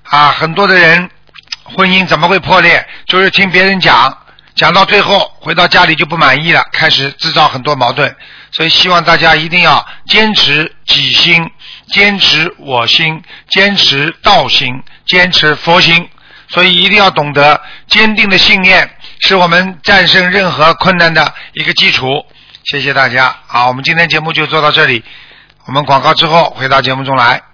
[0.09, 0.35] 啊。
[0.37, 1.09] 很多的人。
[1.65, 2.87] 婚姻怎么会破裂？
[3.07, 4.17] 就是听别人讲，
[4.55, 8.15] 讲到最后回到家里就不满意了，开始制造很多矛盾。
[8.53, 11.51] 所以希望大家一定要坚持己心，
[11.89, 16.09] 坚持我心，坚持道心，坚持佛心。
[16.49, 22.27] 所以一定要懂得坚定的信念是我们战胜任何困难的一个基础。
[22.65, 25.03] 谢谢大家，好，我们今天节目就做到这里。
[25.65, 27.51] 我们广告之后回到节目中来。